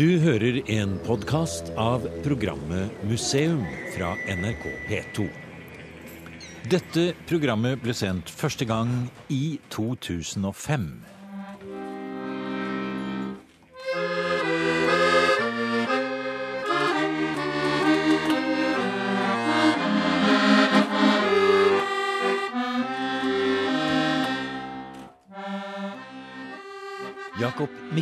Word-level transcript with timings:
Du 0.00 0.14
hører 0.16 0.62
en 0.72 0.94
podkast 1.04 1.66
av 1.76 2.06
programmet 2.24 3.02
Museum 3.04 3.66
fra 3.92 4.14
NRK 4.32 4.62
P2. 4.86 5.26
Dette 6.72 7.04
programmet 7.28 7.82
ble 7.82 7.92
sendt 7.92 8.32
første 8.32 8.64
gang 8.64 8.94
i 9.28 9.58
2005. 9.68 10.86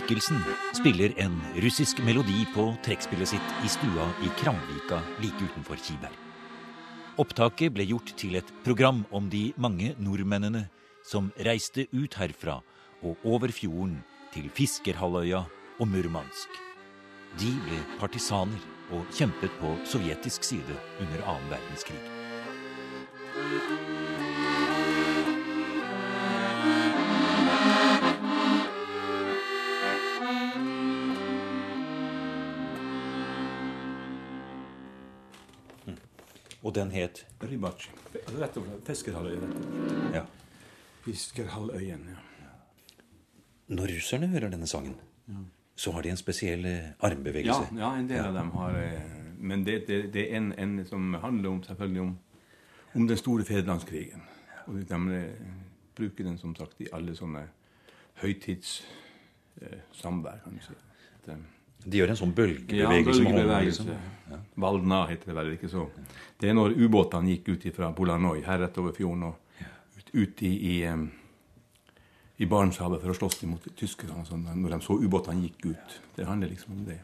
Mikkelsen 0.09 0.39
spiller 0.73 1.13
en 1.21 1.35
russisk 1.61 1.99
melodi 2.01 2.47
på 2.55 2.63
trekkspillet 2.81 3.29
sitt 3.29 3.51
i 3.61 3.69
stua 3.69 4.07
i 4.25 4.31
Kramvika 4.41 5.03
like 5.21 5.37
utenfor 5.37 5.77
Kiberg. 5.85 6.15
Opptaket 7.21 7.75
ble 7.77 7.85
gjort 7.91 8.15
til 8.17 8.39
et 8.41 8.53
program 8.65 9.03
om 9.13 9.29
de 9.29 9.53
mange 9.61 9.91
nordmennene 10.01 10.65
som 11.05 11.29
reiste 11.45 11.85
ut 11.93 12.17
herfra 12.17 12.63
og 13.05 13.21
over 13.21 13.53
fjorden 13.53 13.99
til 14.33 14.49
Fiskerhalvøya 14.49 15.43
og 15.77 15.93
Murmansk. 15.93 16.57
De 17.37 17.53
ble 17.69 17.85
partisaner 18.01 18.65
og 18.89 19.05
kjempet 19.13 19.61
på 19.61 19.77
sovjetisk 19.85 20.41
side 20.55 20.81
under 21.05 21.21
annen 21.35 21.53
verdenskrig. 21.53 22.01
Den 36.79 36.91
het 36.95 37.27
Rybachi. 37.43 37.91
Rett 38.39 38.57
og 38.57 38.65
slett 38.65 38.87
Fiskerhalvøya. 38.87 39.41
ja. 40.15 40.25
Fiskerhalvøyen, 41.05 42.07
ja. 42.09 42.17
Når 43.69 43.87
russerne 43.97 44.27
hører 44.33 44.49
denne 44.49 44.67
sangen, 44.67 44.95
så 45.77 45.93
har 45.93 46.03
de 46.03 46.09
en 46.11 46.17
spesiell 46.17 46.67
armbevegelse. 47.05 47.69
Ja, 47.75 47.79
ja, 47.81 47.97
en 47.99 48.09
del 48.09 48.25
av 48.25 48.35
dem 48.35 48.51
har 48.57 48.71
eh, 48.81 49.01
Men 49.39 49.65
det, 49.65 49.87
det, 49.87 50.13
det 50.15 50.33
er 50.33 50.37
en, 50.37 50.53
en 50.59 50.87
som 50.87 51.15
handler 51.15 51.51
om 51.51 51.63
selvfølgelig 51.63 52.01
om, 52.01 52.19
om 52.95 53.09
den 53.09 53.17
store 53.17 53.45
fedrelandskrigen. 53.45 54.23
Og 54.67 54.75
de 54.89 55.15
eh, 55.15 55.31
bruker 55.95 56.25
den 56.25 56.39
som 56.39 56.55
sagt 56.57 56.81
i 56.81 56.87
alle 56.93 57.17
sånne 57.17 57.49
høytidssamvær, 58.23 60.39
kan 60.45 60.55
du 60.57 60.61
si. 60.65 60.73
At, 61.21 61.29
eh, 61.29 61.37
De 61.85 62.01
gjør 62.01 62.13
en 62.13 62.19
sånn 62.19 62.33
ja, 62.33 62.39
bølgebevegelse 62.41 63.23
hånden. 63.23 63.37
bølgebevegelse. 63.37 63.85
Liksom. 63.89 64.45
Valna 64.61 65.03
heter 65.09 65.31
det 65.31 65.37
vel 65.39 65.53
ikke 65.55 65.71
så. 65.73 65.85
Det 66.39 66.51
er 66.51 66.57
når 66.57 66.75
ubåtene 66.79 67.37
gikk 67.37 67.53
ut 67.55 67.67
fra 67.77 67.93
Bolanoi, 67.95 68.43
her 68.47 68.61
rett 68.65 68.79
over 68.81 68.95
fjorden 68.97 69.29
og 69.31 69.63
ut, 69.99 70.11
ut 70.13 70.43
i, 70.47 70.53
i, 70.73 70.77
i 72.43 72.49
Barentshavet 72.51 73.03
for 73.03 73.15
å 73.15 73.19
slåss 73.19 73.43
imot 73.47 73.71
tyskerne. 73.79 74.25
Sånn, 74.29 74.47
når 74.59 74.77
de 74.77 74.81
så 74.85 74.99
ubåtene 74.99 75.47
gikk 75.47 75.71
ut. 75.73 76.01
Det 76.17 76.27
handler 76.29 76.53
liksom 76.53 76.77
om 76.77 76.85
det. 76.89 77.01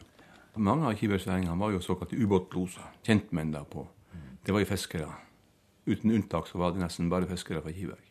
Mange 0.55 0.87
av 0.87 0.95
kiberseringene 0.95 1.57
var 1.59 1.73
jo 1.73 1.83
såkalte 1.83 2.15
ubåtloser. 2.15 2.93
Kjentmenn 3.03 3.51
da 3.51 3.65
på 3.67 3.87
Det 4.45 4.53
var 4.53 4.61
jo 4.61 4.69
fiskere. 4.69 5.07
Uten 5.89 6.11
unntak 6.13 6.47
så 6.47 6.59
var 6.61 6.73
det 6.73 6.83
nesten 6.83 7.09
bare 7.09 7.27
fiskere 7.29 7.63
fra 7.65 7.73
Kiberg. 7.73 8.03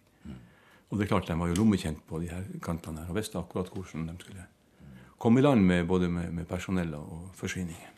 Og 0.91 0.99
det 0.99 1.07
er 1.07 1.11
klart 1.11 1.29
de 1.31 1.37
var 1.39 1.51
jo 1.51 1.57
lommekjent 1.59 2.03
på 2.07 2.21
de 2.23 2.29
her 2.31 2.45
kantene 2.63 3.03
her 3.03 3.11
og 3.11 3.17
visste 3.19 3.39
akkurat 3.41 3.71
hvordan 3.73 4.05
de 4.07 4.15
skulle 4.21 4.45
komme 5.25 5.41
i 5.41 5.43
land 5.43 5.65
med 5.65 5.87
både 5.89 6.05
med, 6.13 6.29
med 6.37 6.45
personell 6.45 6.93
og 6.99 7.31
forsyninger.– 7.39 7.91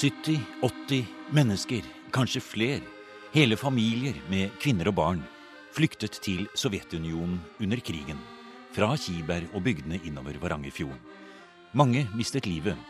70-80 0.00 1.04
mennesker, 1.36 1.84
kanskje 2.14 2.40
flere, 2.40 2.80
hele 3.34 3.56
familier 3.60 4.16
med 4.32 4.48
kvinner 4.62 4.88
og 4.88 4.96
barn, 4.96 5.20
flyktet 5.76 6.16
til 6.24 6.48
Sovjetunionen 6.56 7.36
under 7.60 7.76
krigen, 7.84 8.16
fra 8.72 8.96
Kiberg 8.96 9.52
og 9.52 9.60
bygdene 9.66 10.00
innover 10.08 10.40
Varangerfjorden. 10.40 10.96
Mange 11.76 12.08
mistet 12.16 12.48
livet, 12.48 12.80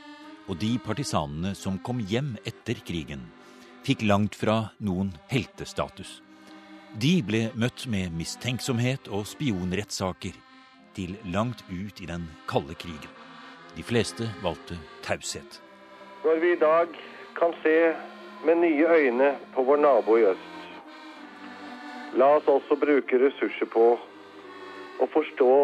og 0.50 0.58
de 0.58 0.72
partisanene 0.82 1.54
som 1.54 1.78
kom 1.86 2.00
hjem 2.02 2.34
etter 2.48 2.80
krigen, 2.86 3.22
fikk 3.86 4.02
langt 4.02 4.34
fra 4.34 4.72
noen 4.82 5.12
heltestatus. 5.30 6.18
De 6.98 7.20
ble 7.22 7.44
møtt 7.54 7.84
med 7.86 8.10
mistenksomhet 8.18 9.06
og 9.14 9.28
spionrettssaker 9.30 10.34
til 10.96 11.14
langt 11.30 11.62
ut 11.70 12.02
i 12.02 12.08
den 12.10 12.26
kalde 12.50 12.74
krigen. 12.74 13.12
De 13.76 13.86
fleste 13.86 14.26
valgte 14.42 14.74
taushet. 15.06 15.60
Når 16.24 16.42
vi 16.42 16.52
i 16.52 16.58
dag 16.58 16.98
kan 17.38 17.54
se 17.62 17.76
med 18.44 18.58
nye 18.58 18.90
øyne 18.90 19.30
på 19.54 19.62
vår 19.62 19.78
nabo 19.84 20.18
i 20.18 20.26
øst, 20.32 20.58
la 22.18 22.34
oss 22.40 22.50
også 22.50 22.74
bruke 22.74 23.22
ressurser 23.22 23.70
på 23.70 23.86
å 24.98 25.08
forstå 25.14 25.54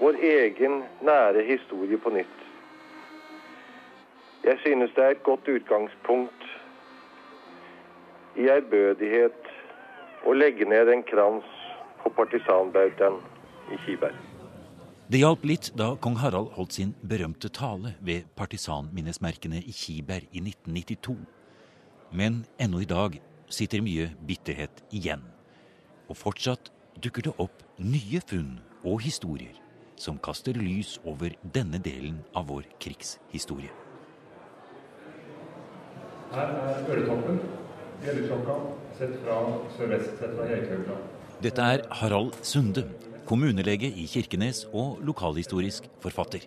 vår 0.00 0.20
egen 0.32 0.80
nære 1.04 1.44
historie 1.44 2.00
på 2.00 2.16
nytt. 2.16 2.37
Jeg 4.48 4.56
synes 4.64 4.90
det 4.96 5.04
er 5.04 5.10
et 5.12 5.22
godt 5.22 5.48
utgangspunkt 5.48 6.44
i 8.40 8.46
ærbødighet 8.48 9.48
å 10.24 10.32
legge 10.32 10.64
ned 10.64 10.88
en 10.88 11.02
krans 11.04 11.48
på 12.00 12.08
partisanbautaen 12.16 13.18
i 13.74 13.76
Kiberg. 13.82 14.14
Det 15.12 15.20
hjalp 15.20 15.44
litt 15.50 15.68
da 15.76 15.90
kong 16.00 16.16
Harald 16.22 16.54
holdt 16.56 16.78
sin 16.78 16.94
berømte 17.10 17.50
tale 17.52 17.92
ved 18.00 18.30
partisanminnesmerkene 18.40 19.60
i 19.60 19.74
Kiberg 19.82 20.24
i 20.32 20.40
1992. 20.40 21.16
Men 22.16 22.38
ennå 22.56 22.80
i 22.80 22.88
dag 22.88 23.18
sitter 23.52 23.84
mye 23.84 24.08
bitterhet 24.30 24.80
igjen. 24.88 25.26
Og 26.08 26.16
fortsatt 26.16 26.72
dukker 27.04 27.28
det 27.28 27.34
opp 27.36 27.66
nye 27.76 28.22
funn 28.24 28.56
og 28.80 29.04
historier 29.04 29.60
som 30.00 30.16
kaster 30.24 30.56
lys 30.56 30.96
over 31.04 31.36
denne 31.42 31.82
delen 31.84 32.22
av 32.32 32.48
vår 32.48 32.64
krigshistorie. 32.80 33.87
Her 36.28 36.50
er 36.52 36.82
Øretoppen, 36.92 37.38
Gjelleklokka, 38.02 38.56
sett 38.98 39.14
fra 39.22 39.38
sørvest, 39.78 40.10
sett 40.20 40.34
fra 40.36 40.44
Eikhaugla. 40.52 40.96
Dette 41.40 41.68
er 41.72 41.84
Harald 42.02 42.36
Sunde, 42.44 42.84
kommunelege 43.28 43.88
i 43.88 44.04
Kirkenes 44.10 44.66
og 44.76 45.00
lokalhistorisk 45.08 45.88
forfatter. 46.04 46.44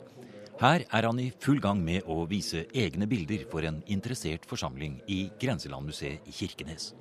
Her 0.62 0.86
er 0.86 1.10
han 1.10 1.20
i 1.24 1.32
full 1.42 1.58
gang 1.64 1.82
med 1.82 2.06
å 2.06 2.20
vise 2.30 2.68
egne 2.78 3.10
bilder 3.10 3.48
for 3.50 3.66
en 3.66 3.82
interessert 3.90 4.46
forsamling 4.46 5.00
i 5.10 5.24
Grenselandmuseet 5.42 6.30
i 6.30 6.38
Kirkenes. 6.44 6.92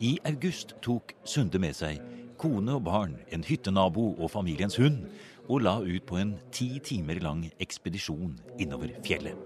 I 0.00 0.16
august 0.24 0.72
tok 0.80 1.12
Sunde 1.28 1.60
med 1.60 1.76
seg 1.76 2.00
kone 2.40 2.78
og 2.78 2.86
barn, 2.88 3.18
en 3.28 3.44
hyttenabo 3.44 4.14
og 4.16 4.32
familiens 4.32 4.80
hund, 4.80 5.04
og 5.52 5.66
la 5.68 5.78
ut 5.84 6.08
på 6.08 6.16
en 6.20 6.38
ti 6.48 6.78
timer 6.80 7.20
lang 7.20 7.44
ekspedisjon 7.60 8.38
innover 8.56 8.96
fjellet. 9.04 9.36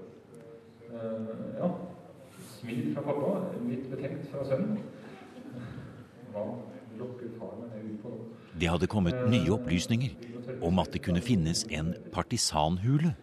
Eh, 0.91 1.33
ja, 1.59 1.71
smil 2.61 2.91
fra 2.95 3.05
pappa, 3.07 3.33
litt 3.67 3.87
betenkt 3.91 4.29
fra 4.33 4.45
sønnen. 4.49 4.81
Hva 6.35 6.45
lokker 7.01 7.33
far 7.39 7.57
meg 7.63 7.87
ut 7.87 8.03
på 8.03 8.13
nå? 8.13 8.29
Det 8.61 8.69
hadde 8.69 8.91
kommet 8.91 9.17
nye 9.33 9.55
opplysninger 9.55 10.61
om 10.67 10.81
at 10.83 10.93
det 10.93 11.03
kunne 11.07 11.23
finnes 11.25 11.65
en 11.73 11.95
partisanhule 12.13 13.15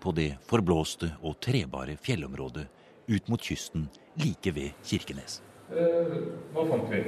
på 0.00 0.12
det 0.16 0.30
forblåste 0.48 1.10
og 1.22 1.38
trebare 1.44 1.96
fjellområdet 2.00 2.66
ut 3.10 3.28
mot 3.30 3.42
kysten 3.42 3.88
like 4.22 4.54
ved 4.54 4.72
Kirkenes. 4.86 5.40
Eh, 5.70 6.16
hva 6.54 6.64
fant 6.70 6.88
vi? 6.90 7.02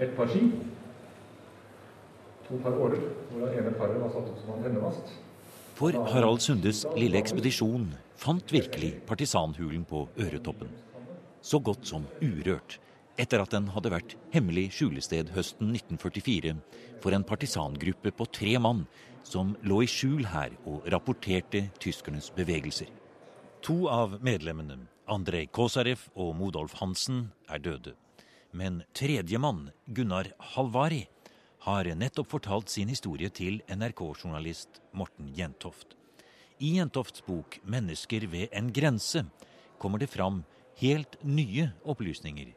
Et 0.00 0.16
par 0.16 0.30
ski. 0.30 0.48
To 2.46 2.58
par 2.62 2.76
årer, 2.78 3.02
hvor 3.30 3.42
det 3.42 3.58
ene 3.58 3.74
paret 3.74 3.98
var 4.00 4.12
satt 4.14 4.28
opp 4.30 4.42
som 4.42 4.56
antennevast. 4.56 5.14
For 5.76 5.92
Harald 6.12 6.40
Sundes 6.40 6.84
lille 6.96 7.18
ekspedisjon 7.20 7.90
fant 8.16 8.52
virkelig 8.54 8.94
partisanhulen 9.08 9.82
på 9.84 10.06
Øretoppen. 10.16 10.70
Så 11.46 11.60
godt 11.62 11.86
som 11.86 12.06
urørt, 12.18 12.80
etter 13.22 13.38
at 13.38 13.52
den 13.54 13.68
hadde 13.70 13.92
vært 13.92 14.16
hemmelig 14.32 14.72
skjulested 14.74 15.30
høsten 15.36 15.68
1944 15.76 16.56
for 17.04 17.14
en 17.14 17.26
partisangruppe 17.26 18.10
på 18.18 18.26
tre 18.34 18.56
mann 18.58 18.82
som 19.26 19.52
lå 19.62 19.84
i 19.84 19.90
skjul 19.90 20.26
her 20.32 20.56
og 20.66 20.88
rapporterte 20.90 21.68
tyskernes 21.82 22.32
bevegelser. 22.34 22.90
To 23.62 23.86
av 23.90 24.18
medlemmene, 24.26 24.88
Andrej 25.06 25.46
Kosarev 25.54 26.02
og 26.18 26.34
Modolf 26.38 26.74
Hansen, 26.80 27.28
er 27.46 27.62
døde. 27.62 27.94
Men 28.50 28.82
tredjemann, 28.94 29.70
Gunnar 29.86 30.32
Halvari, 30.54 31.04
har 31.66 31.86
nettopp 31.94 32.30
fortalt 32.30 32.74
sin 32.74 32.90
historie 32.90 33.30
til 33.30 33.60
NRK-journalist 33.70 34.80
Morten 34.94 35.30
Jentoft. 35.34 35.94
I 36.58 36.78
Jentofts 36.78 37.22
bok 37.26 37.60
'Mennesker 37.62 38.26
ved 38.26 38.48
en 38.52 38.72
grense' 38.72 39.26
kommer 39.78 39.98
det 39.98 40.10
fram 40.10 40.44
helt 40.80 41.16
nye 41.24 41.70
opplysninger 41.88 42.52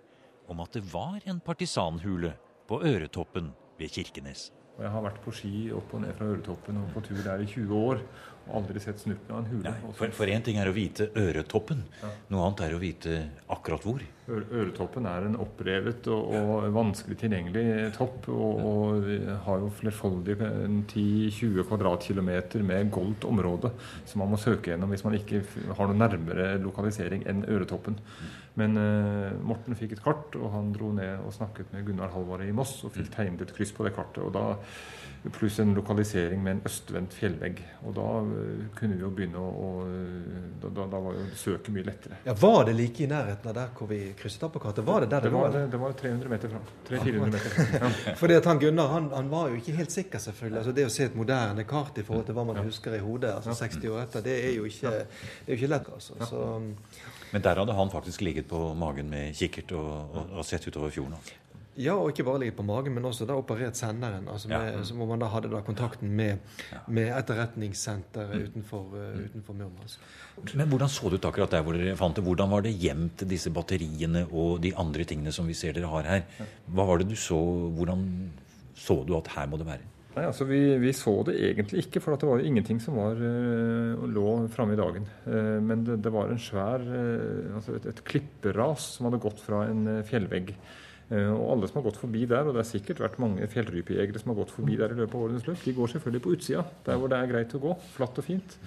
om 0.49 0.59
at 0.63 0.73
det 0.75 0.83
var 0.93 1.19
en 1.29 1.39
partisanhule 1.39 2.33
på 2.67 2.81
Øretoppen 2.83 3.51
ved 3.79 3.93
Kirkenes. 3.95 4.49
Jeg 4.79 4.91
har 4.91 5.03
vært 5.03 5.19
på 5.23 5.31
ski 5.35 5.69
opp 5.75 5.93
og 5.93 6.03
ned 6.05 6.15
fra 6.15 6.27
Øretoppen 6.31 6.77
og 6.79 6.91
på 6.93 7.03
tur 7.03 7.19
der 7.23 7.43
i 7.43 7.47
20 7.47 7.75
år. 7.75 8.03
Aldri 8.55 8.81
sett 8.83 9.01
snutten 9.01 9.35
av 9.35 9.43
en 9.43 9.49
hule. 9.51 9.73
Nei, 9.73 10.11
for 10.15 10.31
én 10.31 10.45
ting 10.45 10.57
er 10.61 10.69
å 10.69 10.75
vite 10.75 11.09
Øretoppen, 11.17 11.83
ja. 12.01 12.13
noe 12.33 12.47
annet 12.47 12.63
er 12.65 12.75
å 12.75 12.81
vite 12.81 13.19
akkurat 13.51 13.85
hvor. 13.85 14.05
Øretoppen 14.29 15.07
er 15.09 15.25
en 15.25 15.37
opprevet 15.41 16.07
og, 16.13 16.33
og 16.37 16.67
vanskelig 16.75 17.17
tilgjengelig 17.23 17.89
topp. 17.97 18.29
Og, 18.29 18.59
og 18.69 19.07
har 19.45 19.63
jo 19.63 19.71
flerfoldige 19.79 20.49
10-20 20.91 21.65
kvadratkilometer 21.69 22.65
med 22.65 22.91
goldt 22.93 23.25
område 23.29 23.73
som 24.05 24.23
man 24.23 24.33
må 24.33 24.41
søke 24.41 24.73
gjennom 24.73 24.93
hvis 24.93 25.05
man 25.05 25.17
ikke 25.17 25.41
har 25.77 25.89
noe 25.89 25.97
nærmere 25.97 26.51
lokalisering 26.61 27.25
enn 27.29 27.45
Øretoppen. 27.49 27.97
Men 28.59 28.77
uh, 28.77 29.33
Morten 29.45 29.77
fikk 29.77 29.95
et 29.95 30.03
kart, 30.03 30.35
og 30.35 30.51
han 30.53 30.73
dro 30.75 30.91
ned 30.95 31.23
og 31.23 31.33
snakket 31.35 31.71
med 31.73 31.85
Gunnar 31.87 32.11
Halvard 32.13 32.43
i 32.45 32.55
Moss 32.55 32.79
og 32.83 32.93
fikk 32.95 33.09
mm. 33.09 33.13
tegnet 33.15 33.45
et 33.45 33.53
kryss 33.55 33.73
på 33.75 33.85
det 33.87 33.95
kartet. 33.95 34.23
og 34.25 34.33
da 34.35 34.45
Pluss 35.23 35.59
en 35.59 35.73
lokalisering 35.75 36.43
med 36.43 36.53
en 36.55 36.61
østvendt 36.65 37.13
fjellvegg. 37.13 37.57
Og 37.83 37.95
da 37.97 38.05
uh, 38.23 38.61
kunne 38.77 38.95
vi 38.95 39.03
jo 39.03 39.09
begynne 39.11 39.41
å, 39.41 39.49
å 39.49 39.69
da, 40.61 40.69
da, 40.69 40.85
da, 40.93 41.01
var 41.03 41.17
jo 41.17 41.25
søket 41.39 41.73
mye 41.75 41.87
lettere. 41.89 42.19
Ja, 42.23 42.35
Var 42.39 42.69
det 42.69 42.75
like 42.77 43.03
i 43.03 43.09
nærheten 43.11 43.51
av 43.51 43.57
der 43.57 43.73
hvor 43.75 43.89
vi 43.91 43.99
krysset 44.19 44.45
av 44.47 44.53
på 44.53 44.61
kartet? 44.63 44.85
Var 44.87 45.03
det 45.03 45.09
der 45.11 45.25
det, 45.25 45.31
det 45.31 45.35
var? 45.35 45.51
Det, 45.55 45.65
det 45.73 45.81
var 45.81 45.97
300 45.99 46.31
meter 46.33 46.53
fra. 46.53 46.61
300-400 46.89 47.35
meter. 47.35 47.57
Ja. 47.79 48.15
Fordi 48.17 48.35
at 48.35 48.47
han 48.49 48.59
Gunnar 48.59 48.87
han, 48.91 49.09
han, 49.13 49.27
var 49.31 49.51
jo 49.51 49.59
ikke 49.59 49.75
helt 49.77 49.91
sikker, 49.93 50.19
selvfølgelig. 50.23 50.57
Altså 50.61 50.73
Det 50.75 50.85
å 50.87 50.93
se 50.93 51.05
et 51.09 51.15
moderne 51.15 51.63
kart 51.67 51.99
i 51.99 52.05
forhold 52.07 52.25
til 52.27 52.37
hva 52.37 52.45
man 52.47 52.61
husker 52.63 52.95
i 52.95 53.01
hodet 53.03 53.35
altså 53.35 53.55
60 53.55 53.91
år 53.91 54.01
etter, 54.05 54.23
det 54.25 54.35
er 54.47 54.55
jo 54.55 54.65
ikke, 54.67 54.95
det 54.95 55.45
er 55.45 55.53
jo 55.53 55.59
ikke 55.59 55.71
lett. 55.75 55.91
altså. 55.93 56.17
Så, 56.31 56.47
men 57.31 57.45
der 57.45 57.61
hadde 57.61 57.75
han 57.77 57.91
faktisk 57.93 58.23
ligget 58.25 58.49
på 58.49 58.73
magen 58.79 59.11
med 59.11 59.35
kikkert 59.37 59.75
og, 59.77 59.91
og, 60.15 60.33
og 60.39 60.47
sett 60.47 60.67
utover 60.67 60.91
fjorden? 60.93 61.19
Altså. 61.79 61.87
Ja, 61.87 61.95
og 61.95 62.09
ikke 62.11 62.25
bare 62.27 62.39
ligget 62.43 62.57
på 62.57 62.63
magen, 62.67 62.93
men 62.93 63.05
også 63.07 63.25
da 63.25 63.37
operert 63.39 63.77
senderen. 63.77 64.27
altså 64.27 64.49
med, 64.49 64.73
ja. 64.73 64.81
Hvor 64.93 65.07
man 65.07 65.19
da 65.19 65.27
hadde 65.31 65.51
da 65.51 65.61
kontakten 65.63 66.09
med, 66.11 66.39
med 66.87 67.07
etterretningssenteret 67.15 68.35
mm. 68.35 68.47
utenfor, 68.49 68.83
uh, 68.95 69.21
utenfor 69.23 69.53
Murmansk. 69.53 69.99
Men 70.55 70.67
hvordan 70.67 70.89
så 70.89 71.09
det 71.09 71.21
ut 71.21 71.25
akkurat 71.25 71.51
der 71.51 71.63
hvor 71.63 71.73
dere 71.73 71.95
fant 71.95 72.15
det? 72.15 72.23
Hvordan 72.23 72.51
var 72.51 72.61
det 72.61 72.75
gjemt 72.75 73.23
disse 73.29 73.49
batteriene 73.49 74.25
og 74.27 74.59
de 74.61 74.73
andre 74.75 75.05
tingene 75.07 75.31
som 75.31 75.47
vi 75.47 75.55
ser 75.55 75.77
dere 75.77 75.87
har 75.87 76.03
her? 76.03 76.49
Hva 76.67 76.85
var 76.89 76.99
det 76.99 77.07
du 77.13 77.15
så? 77.15 77.39
Hvordan 77.77 78.03
så 78.75 78.99
du 79.07 79.15
at 79.15 79.31
her 79.37 79.47
må 79.47 79.59
det 79.59 79.69
være? 79.69 79.87
Nei, 80.17 80.25
altså 80.25 80.43
vi, 80.49 80.59
vi, 80.81 80.91
så 80.91 81.13
det 81.23 81.37
egentlig 81.37 81.85
ikke, 81.85 82.01
for 82.03 82.17
det 82.19 82.27
var 82.27 82.41
jo 82.41 82.49
ingenting 82.49 82.79
som 82.83 82.97
var, 82.99 83.15
uh, 83.15 84.03
lå 84.03 84.27
framme 84.51 84.75
i 84.75 84.79
dagen. 84.79 85.07
Uh, 85.23 85.61
men 85.63 85.87
det, 85.87 86.01
det, 86.03 86.11
var 86.11 86.27
en 86.27 86.41
svær, 86.43 86.83
uh, 86.83 87.55
altså 87.55 87.77
et, 87.77 87.87
et, 87.93 88.03
klipperas 88.03 88.97
som 88.97 89.07
hadde 89.07 89.21
gått 89.23 89.39
fra 89.45 89.63
en 89.69 90.01
fjellvegg. 90.09 90.51
Og 91.09 91.45
alle 91.55 91.67
som 91.69 91.79
har 91.79 91.87
gått 91.87 91.97
forbi 91.97 92.25
der, 92.29 92.45
og 92.45 92.53
det 92.53 92.61
har 92.61 92.69
sikkert 92.69 92.99
vært 93.01 93.17
mange 93.21 93.47
fjellrypejegere 93.49 94.21
som 94.21 94.29
har 94.33 94.43
gått 94.43 94.53
forbi 94.53 94.75
der 94.77 94.93
i 94.93 94.99
løpet 94.99 95.15
av 95.17 95.23
årenes 95.25 95.47
løp, 95.47 95.63
de 95.65 95.73
går 95.73 95.93
selvfølgelig 95.95 96.21
på 96.25 96.35
utsida, 96.35 96.65
der 96.85 96.99
hvor 97.01 97.09
det 97.09 97.17
er 97.17 97.31
greit 97.31 97.55
å 97.57 97.63
gå. 97.63 97.73
Flatt 97.95 98.21
og 98.21 98.27
fint. 98.27 98.59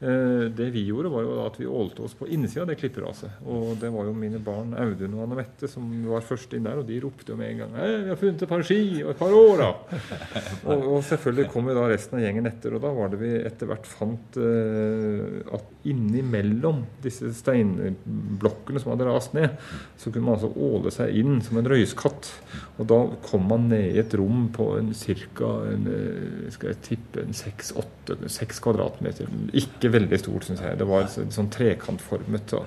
Eh, 0.00 0.50
det 0.52 0.70
vi 0.70 0.82
gjorde, 0.84 1.08
var 1.08 1.22
jo 1.24 1.36
at 1.40 1.54
vi 1.56 1.66
ålte 1.66 2.02
oss 2.04 2.14
på 2.18 2.26
innsida 2.28 2.66
av 2.66 2.68
det 2.68 2.76
klipperaset. 2.76 3.38
Og 3.48 3.78
det 3.80 3.88
var 3.94 4.04
jo 4.04 4.12
mine 4.16 4.40
barn 4.44 4.74
Audun 4.76 5.14
og 5.16 5.22
Anne 5.24 5.38
Mette 5.38 5.70
som 5.72 5.86
var 6.10 6.26
først 6.26 6.52
inn 6.52 6.66
der, 6.68 6.82
og 6.82 6.88
de 6.88 6.98
ropte 7.00 7.32
jo 7.32 7.38
med 7.40 7.54
en 7.54 7.62
gang 7.62 7.72
vi 7.76 8.10
har 8.10 8.20
funnet 8.20 8.44
et 8.44 8.50
par 8.50 8.64
ski 8.66 8.80
og 9.00 9.14
et 9.14 9.20
par 9.22 9.32
år, 9.32 9.62
da! 9.62 10.00
og, 10.68 10.84
og, 10.84 10.98
selvfølgelig 11.08 11.48
kom 11.54 11.70
jo 11.70 11.78
da 11.78 11.86
resten 11.88 12.18
av 12.18 12.26
gjengen 12.26 12.50
etter, 12.50 12.76
og 12.76 12.84
da 12.84 12.92
var 12.98 13.12
det 13.12 13.22
vi 13.22 13.32
etter 13.40 13.70
hvert 13.70 13.88
fant 13.88 14.38
uh, 14.40 15.56
at 15.56 15.88
innimellom 15.88 16.82
disse 17.04 17.30
steinblokkene 17.40 18.82
som 18.82 18.92
hadde 18.92 19.08
rast 19.08 19.36
ned, 19.36 19.56
så 19.96 20.10
kunne 20.10 20.28
man 20.28 20.36
altså 20.36 20.52
åle 20.52 20.92
seg 20.92 21.16
inn 21.22 21.40
som 21.44 21.60
en 21.60 21.70
røyskatt. 21.72 22.30
Og 22.76 22.88
da 22.90 22.98
kom 23.24 23.46
man 23.48 23.68
ned 23.70 23.94
i 23.94 24.00
et 24.02 24.14
rom 24.18 24.48
på 24.54 24.68
en 24.76 24.92
ca. 24.92 25.50
Eh, 25.70 26.50
skal 26.52 26.72
jeg 26.72 26.80
tippe 26.84 27.22
en 27.22 27.36
seks 27.36 28.60
kvadratmeter. 28.64 29.30
Ikke 29.56 29.85
veldig 29.94 30.20
stort, 30.22 30.46
syns 30.46 30.62
jeg. 30.64 30.78
Det 30.80 30.86
var 30.88 31.10
sånn 31.10 31.50
trekantformet. 31.52 32.54
Så. 32.54 32.62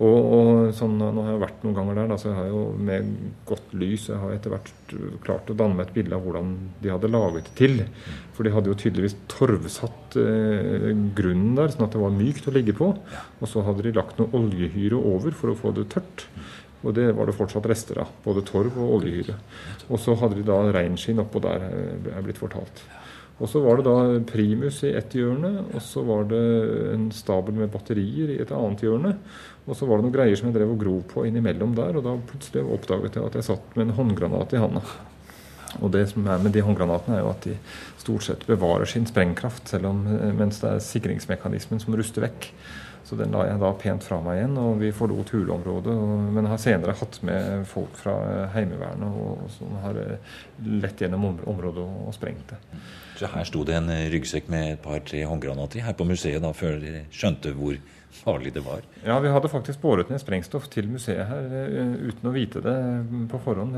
Og, 0.00 0.18
og 0.32 0.50
sånn, 0.72 0.94
Nå 0.96 1.24
har 1.26 1.34
jeg 1.34 1.42
vært 1.42 1.64
noen 1.66 1.76
ganger 1.76 1.98
der, 1.98 2.06
da, 2.08 2.16
så 2.20 2.30
jeg 2.30 2.38
har 2.38 2.46
jo 2.48 2.60
med 2.88 3.08
godt 3.48 3.74
lys 3.76 4.06
jeg 4.08 4.20
har 4.22 4.32
etter 4.32 4.54
hvert 4.54 4.94
klart 5.26 5.50
å 5.52 5.56
danne 5.58 5.76
meg 5.76 5.90
et 5.90 5.98
bilde 5.98 6.16
av 6.16 6.24
hvordan 6.24 6.54
de 6.80 6.92
hadde 6.94 7.10
laget 7.12 7.50
det 7.50 7.56
til. 7.58 7.82
For 8.36 8.48
de 8.48 8.54
hadde 8.54 8.72
jo 8.72 8.78
tydeligvis 8.80 9.18
torvsatt 9.28 10.16
eh, 10.22 10.88
grunnen 11.18 11.52
der, 11.58 11.74
sånn 11.74 11.84
at 11.84 11.98
det 11.98 12.00
var 12.00 12.16
mykt 12.16 12.48
å 12.48 12.54
ligge 12.56 12.76
på. 12.78 12.94
Og 12.96 13.52
så 13.52 13.66
hadde 13.66 13.84
de 13.84 13.92
lagt 13.98 14.22
noe 14.22 14.32
oljehyre 14.40 14.96
over 14.96 15.36
for 15.36 15.52
å 15.52 15.58
få 15.58 15.74
det 15.76 15.90
tørt. 15.92 16.24
Og 16.80 16.96
det 16.96 17.10
var 17.12 17.28
det 17.28 17.36
fortsatt 17.36 17.68
rester 17.68 18.00
av. 18.00 18.16
Både 18.24 18.46
torv 18.48 18.80
og 18.80 18.96
oljehyre. 19.02 19.36
Og 19.90 20.00
så 20.00 20.16
hadde 20.16 20.40
de 20.40 20.46
da 20.48 20.62
reinskinn 20.72 21.20
oppå 21.20 21.44
der, 21.44 21.68
eh, 21.68 22.14
er 22.16 22.24
blitt 22.24 22.40
fortalt. 22.40 22.86
Og 23.40 23.48
så 23.48 23.60
var 23.64 23.78
det 23.78 23.86
da 23.86 24.22
primus 24.28 24.82
i 24.84 24.92
ett 24.98 25.14
hjørne, 25.16 25.64
og 25.72 25.80
så 25.80 26.02
var 26.04 26.26
det 26.28 26.42
en 26.92 27.06
stabel 27.14 27.56
med 27.56 27.70
batterier 27.72 28.34
i 28.34 28.40
et 28.42 28.52
annet 28.52 28.84
hjørne. 28.84 29.14
Og 29.64 29.76
så 29.76 29.88
var 29.88 29.98
det 29.98 30.06
noen 30.06 30.16
greier 30.16 30.36
som 30.36 30.50
jeg 30.50 30.58
drev 30.58 30.74
og 30.74 30.82
grov 30.82 31.00
på 31.08 31.24
innimellom 31.28 31.72
der, 31.78 31.96
og 31.96 32.04
da 32.04 32.18
plutselig 32.28 32.66
oppdaget 32.76 33.16
jeg 33.16 33.30
at 33.30 33.38
jeg 33.38 33.48
satt 33.48 33.78
med 33.78 33.88
en 33.88 33.96
håndgranat 33.96 34.52
i 34.56 34.60
handa. 34.60 34.84
Og 35.78 35.92
det 35.94 36.04
som 36.10 36.26
er 36.26 36.42
med 36.42 36.52
de 36.52 36.64
håndgranatene, 36.66 37.16
er 37.16 37.24
jo 37.24 37.32
at 37.32 37.46
de 37.46 37.56
stort 38.00 38.26
sett 38.26 38.46
bevarer 38.48 38.88
sin 38.90 39.06
sprengkraft, 39.08 39.68
selv 39.70 39.88
om, 39.92 40.04
eh, 40.10 40.32
mens 40.36 40.60
det 40.60 40.74
er 40.74 40.84
sikringsmekanismen 40.84 41.80
som 41.80 41.96
ruster 41.96 42.26
vekk. 42.26 42.50
Så 43.06 43.16
den 43.16 43.32
la 43.34 43.46
jeg 43.46 43.58
da 43.58 43.70
pent 43.74 44.04
fra 44.06 44.20
meg 44.22 44.38
igjen, 44.38 44.58
og 44.60 44.80
vi 44.82 44.92
forlot 44.94 45.32
huleområdet. 45.34 45.94
Men 46.34 46.46
har 46.50 46.60
senere 46.62 46.94
hatt 46.98 47.22
med 47.26 47.64
folk 47.66 47.96
fra 47.98 48.16
eh, 48.28 48.48
Heimevernet 48.54 49.22
og, 49.22 49.46
som 49.56 49.78
har 49.84 49.96
eh, 49.98 50.34
lett 50.66 51.00
gjennom 51.00 51.30
området 51.48 51.86
og 51.86 52.12
sprengt 52.14 52.52
det. 52.52 52.60
Så 53.20 53.28
her 53.28 53.44
sto 53.44 53.66
det 53.68 53.74
en 53.76 53.90
ryggsekk 54.14 54.46
med 54.48 54.74
et 54.74 54.80
par-tre 54.80 55.18
håndgranater 55.28 55.84
her 55.84 55.96
på 55.96 56.06
museet 56.08 56.40
da, 56.40 56.54
før 56.56 56.78
dere 56.80 57.02
skjønte 57.12 57.52
hvor 57.52 57.76
farlig 58.20 58.52
det 58.54 58.62
var? 58.64 58.80
Ja, 59.04 59.18
vi 59.20 59.28
hadde 59.28 59.50
faktisk 59.52 59.82
båret 59.82 60.08
ned 60.08 60.22
sprengstoff 60.22 60.70
til 60.72 60.88
museet 60.88 61.28
her 61.28 61.52
eh, 61.58 61.92
uten 62.08 62.30
å 62.30 62.32
vite 62.32 62.62
det 62.64 62.74
på 63.28 63.42
forhånd. 63.44 63.76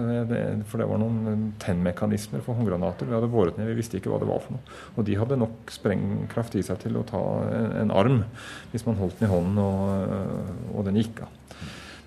For 0.70 0.78
det 0.78 0.88
var 0.92 1.02
noen 1.02 1.50
tennmekanismer 1.62 2.44
for 2.46 2.58
håndgranater 2.58 3.10
vi 3.10 3.16
hadde 3.18 3.32
båret 3.34 3.58
ned. 3.58 3.72
Vi 3.72 3.80
visste 3.80 3.98
ikke 3.98 4.14
hva 4.14 4.22
det 4.22 4.30
var 4.30 4.46
for 4.46 4.60
noe. 4.60 4.78
Og 4.94 5.10
de 5.10 5.18
hadde 5.18 5.40
nok 5.42 5.74
sprengkraft 5.74 6.54
i 6.58 6.64
seg 6.66 6.78
til 6.86 7.02
å 7.02 7.06
ta 7.10 7.22
en 7.82 7.90
arm 7.90 8.22
hvis 8.70 8.86
man 8.86 9.02
holdt 9.02 9.18
den 9.18 9.26
i 9.26 9.34
hånden 9.34 9.62
og, 9.66 10.18
og 10.70 10.86
den 10.86 11.02
gikk 11.02 11.26
av. 11.26 11.38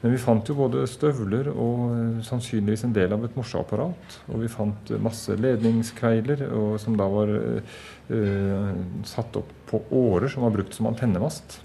Men 0.02 0.14
vi 0.14 0.22
fant 0.22 0.50
jo 0.50 0.58
både 0.58 0.84
støvler 0.90 1.48
og 1.52 1.84
eh, 1.96 2.24
sannsynligvis 2.28 2.86
en 2.86 2.96
del 2.96 3.16
av 3.16 3.24
et 3.25 3.38
morseapparat. 3.38 4.18
Og 4.30 4.44
vi 4.44 4.52
fant 4.52 4.92
masse 5.02 5.34
ledningskveiler 5.40 6.46
og, 6.52 6.75
som 6.82 6.98
da 7.00 7.08
var 7.10 7.32
uh, 7.36 8.74
satt 9.08 9.40
opp 9.40 9.54
på 9.70 9.82
årer 9.98 10.30
som 10.30 10.46
var 10.46 10.54
brukt 10.54 10.78
som 10.78 10.92
antennemast. 10.92 11.60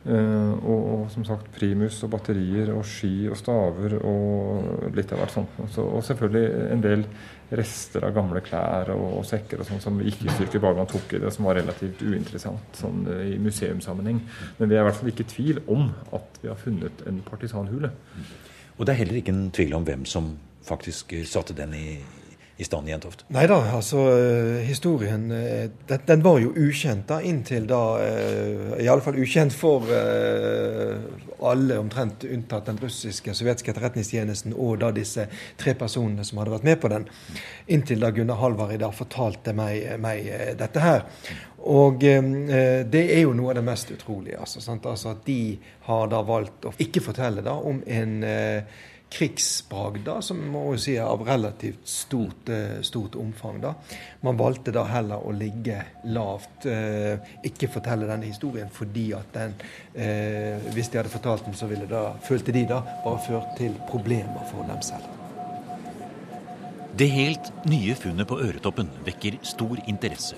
Uh, 0.00 0.56
og, 0.64 0.80
og, 0.80 1.02
som 1.12 1.26
sagt 1.28 1.50
primus 1.52 1.98
og 2.06 2.14
batterier 2.14 2.72
og 2.72 2.82
ski 2.88 3.28
og 3.28 3.36
staver 3.38 3.98
og 4.00 4.90
litt 4.96 5.12
av 5.12 5.22
hvert 5.22 5.36
sånt. 5.36 5.60
Så, 5.70 5.84
og 5.84 6.02
selvfølgelig 6.08 6.72
en 6.72 6.84
del 6.88 7.04
rester 7.58 8.04
av 8.06 8.14
gamle 8.14 8.42
klær 8.44 8.92
og, 8.94 9.06
og 9.20 9.24
sekker 9.26 9.62
og 9.62 9.68
sånn 9.68 9.82
som 9.82 9.98
ikke-styrker 10.02 10.62
Bagland 10.62 10.90
tok 10.92 11.16
i 11.16 11.22
det, 11.22 11.32
som 11.34 11.48
var 11.48 11.58
relativt 11.58 12.02
uinteressant 12.04 12.78
sånn, 12.78 13.02
i 13.26 13.38
museumssammenheng. 13.42 14.20
Men 14.58 14.70
vi 14.70 14.76
er 14.78 14.84
i 14.84 14.86
hvert 14.88 15.00
fall 15.00 15.10
ikke 15.12 15.26
i 15.26 15.32
tvil 15.34 15.60
om 15.70 15.88
at 16.16 16.40
vi 16.42 16.52
har 16.52 16.60
funnet 16.60 17.02
en 17.10 17.20
partisanhule. 17.26 17.90
Og 18.76 18.86
det 18.86 18.94
er 18.94 19.02
heller 19.02 19.20
ikke 19.20 19.34
en 19.34 19.50
tvil 19.54 19.76
om 19.76 19.86
hvem 19.88 20.06
som 20.08 20.32
faktisk 20.66 21.16
satte 21.26 21.56
den 21.56 21.74
i, 21.76 21.88
i 22.60 22.66
stand 22.66 22.88
i 22.88 22.92
Jentoft? 22.92 23.24
Nei 23.32 23.46
da, 23.48 23.56
altså 23.72 24.04
eh, 24.12 24.60
historien 24.68 25.30
eh, 25.32 25.70
den, 25.88 26.04
den, 26.06 26.24
var 26.24 26.38
jo 26.42 26.52
ukjent 26.52 27.06
da, 27.08 27.20
inntil 27.24 27.66
da 27.70 27.80
i 28.76 28.88
alle 28.88 29.04
fall 29.04 29.16
ukjent 29.20 29.54
for 29.56 29.88
alle, 29.90 31.78
omtrent 31.80 32.26
unntatt 32.28 32.68
den 32.68 32.80
russiske 32.80 33.32
sovjetiske 33.36 33.72
etterretningstjenesten 33.72 34.54
og 34.54 34.80
da 34.82 34.90
disse 34.94 35.26
tre 35.60 35.74
personene 35.78 36.24
som 36.26 36.40
hadde 36.40 36.54
vært 36.58 36.68
med 36.68 36.80
på 36.82 36.90
den. 36.92 37.06
Inntil 37.72 38.04
da 38.04 38.12
Gunnar 38.14 38.40
Halvard 38.42 38.74
i 38.76 38.80
dag 38.82 38.92
fortalte 38.96 39.54
meg, 39.56 39.96
meg 40.02 40.28
dette 40.60 40.84
her. 40.84 41.06
Og 41.68 42.04
eh, 42.04 42.86
det 42.88 43.02
er 43.12 43.24
jo 43.26 43.34
noe 43.36 43.52
av 43.52 43.60
det 43.60 43.66
mest 43.66 43.90
utrolige. 43.92 44.38
Altså, 44.40 44.62
altså, 44.78 45.12
At 45.12 45.26
de 45.26 45.58
har 45.88 46.08
da 46.12 46.22
valgt 46.24 46.68
å 46.68 46.72
ikke 46.80 47.02
fortelle 47.04 47.44
da 47.44 47.56
om 47.56 47.82
en 47.86 48.22
eh, 48.24 48.80
krigsbragd, 49.10 50.04
da, 50.06 50.20
som 50.22 50.38
må 50.52 50.62
jo 50.72 50.80
si 50.80 50.94
er 50.94 51.08
av 51.10 51.22
relativt 51.26 51.88
stort, 51.88 52.48
eh, 52.48 52.80
stort, 52.86 53.16
omfang. 53.18 53.60
da. 53.60 53.74
Man 54.22 54.36
valgte 54.36 54.72
da 54.72 54.84
heller 54.84 55.26
å 55.26 55.32
ligge 55.36 55.82
lavt, 56.04 56.66
eh, 56.66 57.18
ikke 57.44 57.68
fortelle 57.68 58.06
denne 58.06 58.26
historien, 58.26 58.70
fordi 58.70 59.12
at 59.12 59.32
den, 59.32 59.54
eh, 59.94 60.58
hvis 60.72 60.90
de 60.90 60.98
hadde 60.98 61.10
fortalt 61.10 61.44
den, 61.44 61.54
så 61.54 61.66
ville 61.66 61.86
da, 61.86 62.14
følte 62.22 62.52
de 62.52 62.64
da, 62.66 62.80
bare 63.04 63.18
ført 63.18 63.56
til 63.56 63.74
problemer 63.88 64.46
for 64.50 64.62
dem 64.62 64.80
selv. 64.80 65.04
Det 66.96 67.10
helt 67.10 67.66
nye 67.66 67.94
funnet 67.94 68.28
på 68.28 68.38
Øretoppen 68.38 68.88
vekker 69.04 69.38
stor 69.42 69.76
interesse. 69.86 70.34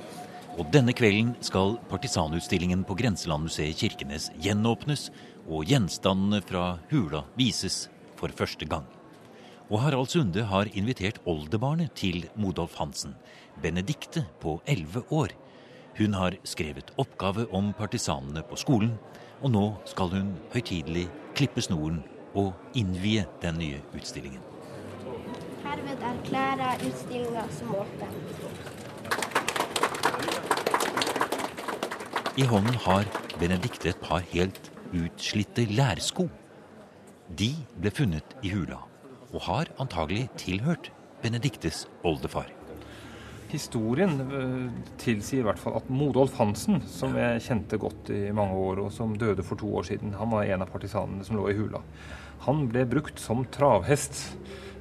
Og 0.58 0.70
denne 0.70 0.92
kvelden 0.92 1.34
skal 1.40 1.78
partisanutstillingen 1.88 2.84
på 2.84 2.94
Grenselandmuseet 2.94 3.76
Kirkenes 3.76 4.30
gjenåpnes, 4.40 5.10
og 5.48 5.64
gjenstandene 5.66 6.42
fra 6.42 6.78
hula 6.90 7.24
vises 7.36 7.88
for 8.22 8.34
første 8.38 8.68
gang. 8.70 8.86
Og 9.72 9.80
Harald 9.82 10.10
Sunde 10.12 10.44
har 10.46 10.70
invitert 10.78 11.18
oldebarnet 11.26 11.94
til 11.98 12.26
Modolf 12.36 12.76
Hansen, 12.78 13.16
Benedikte 13.62 14.26
på 14.40 14.60
elleve 14.66 15.02
år. 15.10 15.34
Hun 15.98 16.14
har 16.14 16.36
skrevet 16.44 16.92
oppgave 16.98 17.46
om 17.54 17.72
partisanene 17.76 18.44
på 18.48 18.56
skolen, 18.60 18.94
og 19.42 19.50
nå 19.50 19.64
skal 19.90 20.12
hun 20.14 20.34
høytidelig 20.54 21.08
klippe 21.34 21.64
snoren 21.64 22.02
og 22.34 22.52
innvie 22.78 23.26
den 23.42 23.58
nye 23.60 23.80
utstillingen. 23.96 24.44
Herved 25.64 26.06
erklærer 26.12 26.86
utstillinga 26.88 27.46
som 27.58 27.74
åpen. 27.82 28.20
I 32.38 32.46
hånden 32.48 32.78
har 32.86 33.08
Benedikte 33.40 33.90
et 33.92 34.00
par 34.00 34.22
helt 34.32 34.70
utslitte 34.92 35.66
lærsko. 35.68 36.28
De 37.32 37.52
ble 37.80 37.90
funnet 37.94 38.34
i 38.44 38.50
hula, 38.52 38.76
og 39.32 39.44
har 39.46 39.70
antagelig 39.80 40.26
tilhørt 40.36 40.90
Benediktes 41.22 41.86
oldefar. 42.04 42.50
Historien 43.52 44.18
eh, 44.26 44.66
tilsier 45.00 45.40
i 45.40 45.46
hvert 45.46 45.60
fall 45.60 45.78
at 45.78 45.88
Modolf 45.92 46.36
Hansen, 46.36 46.82
som 46.88 47.16
jeg 47.16 47.40
kjente 47.46 47.78
godt 47.80 48.10
i 48.12 48.26
mange 48.36 48.58
år, 48.58 48.82
og 48.84 48.92
som 48.92 49.14
døde 49.16 49.44
for 49.46 49.60
to 49.60 49.70
år 49.80 49.88
siden, 49.88 50.12
han 50.18 50.32
var 50.32 50.44
en 50.44 50.64
av 50.66 50.72
partisanene 50.72 51.24
som 51.24 51.38
lå 51.38 51.46
i 51.48 51.56
hula. 51.56 51.80
Han 52.44 52.66
ble 52.68 52.84
brukt 52.90 53.22
som 53.22 53.46
travhest 53.54 54.26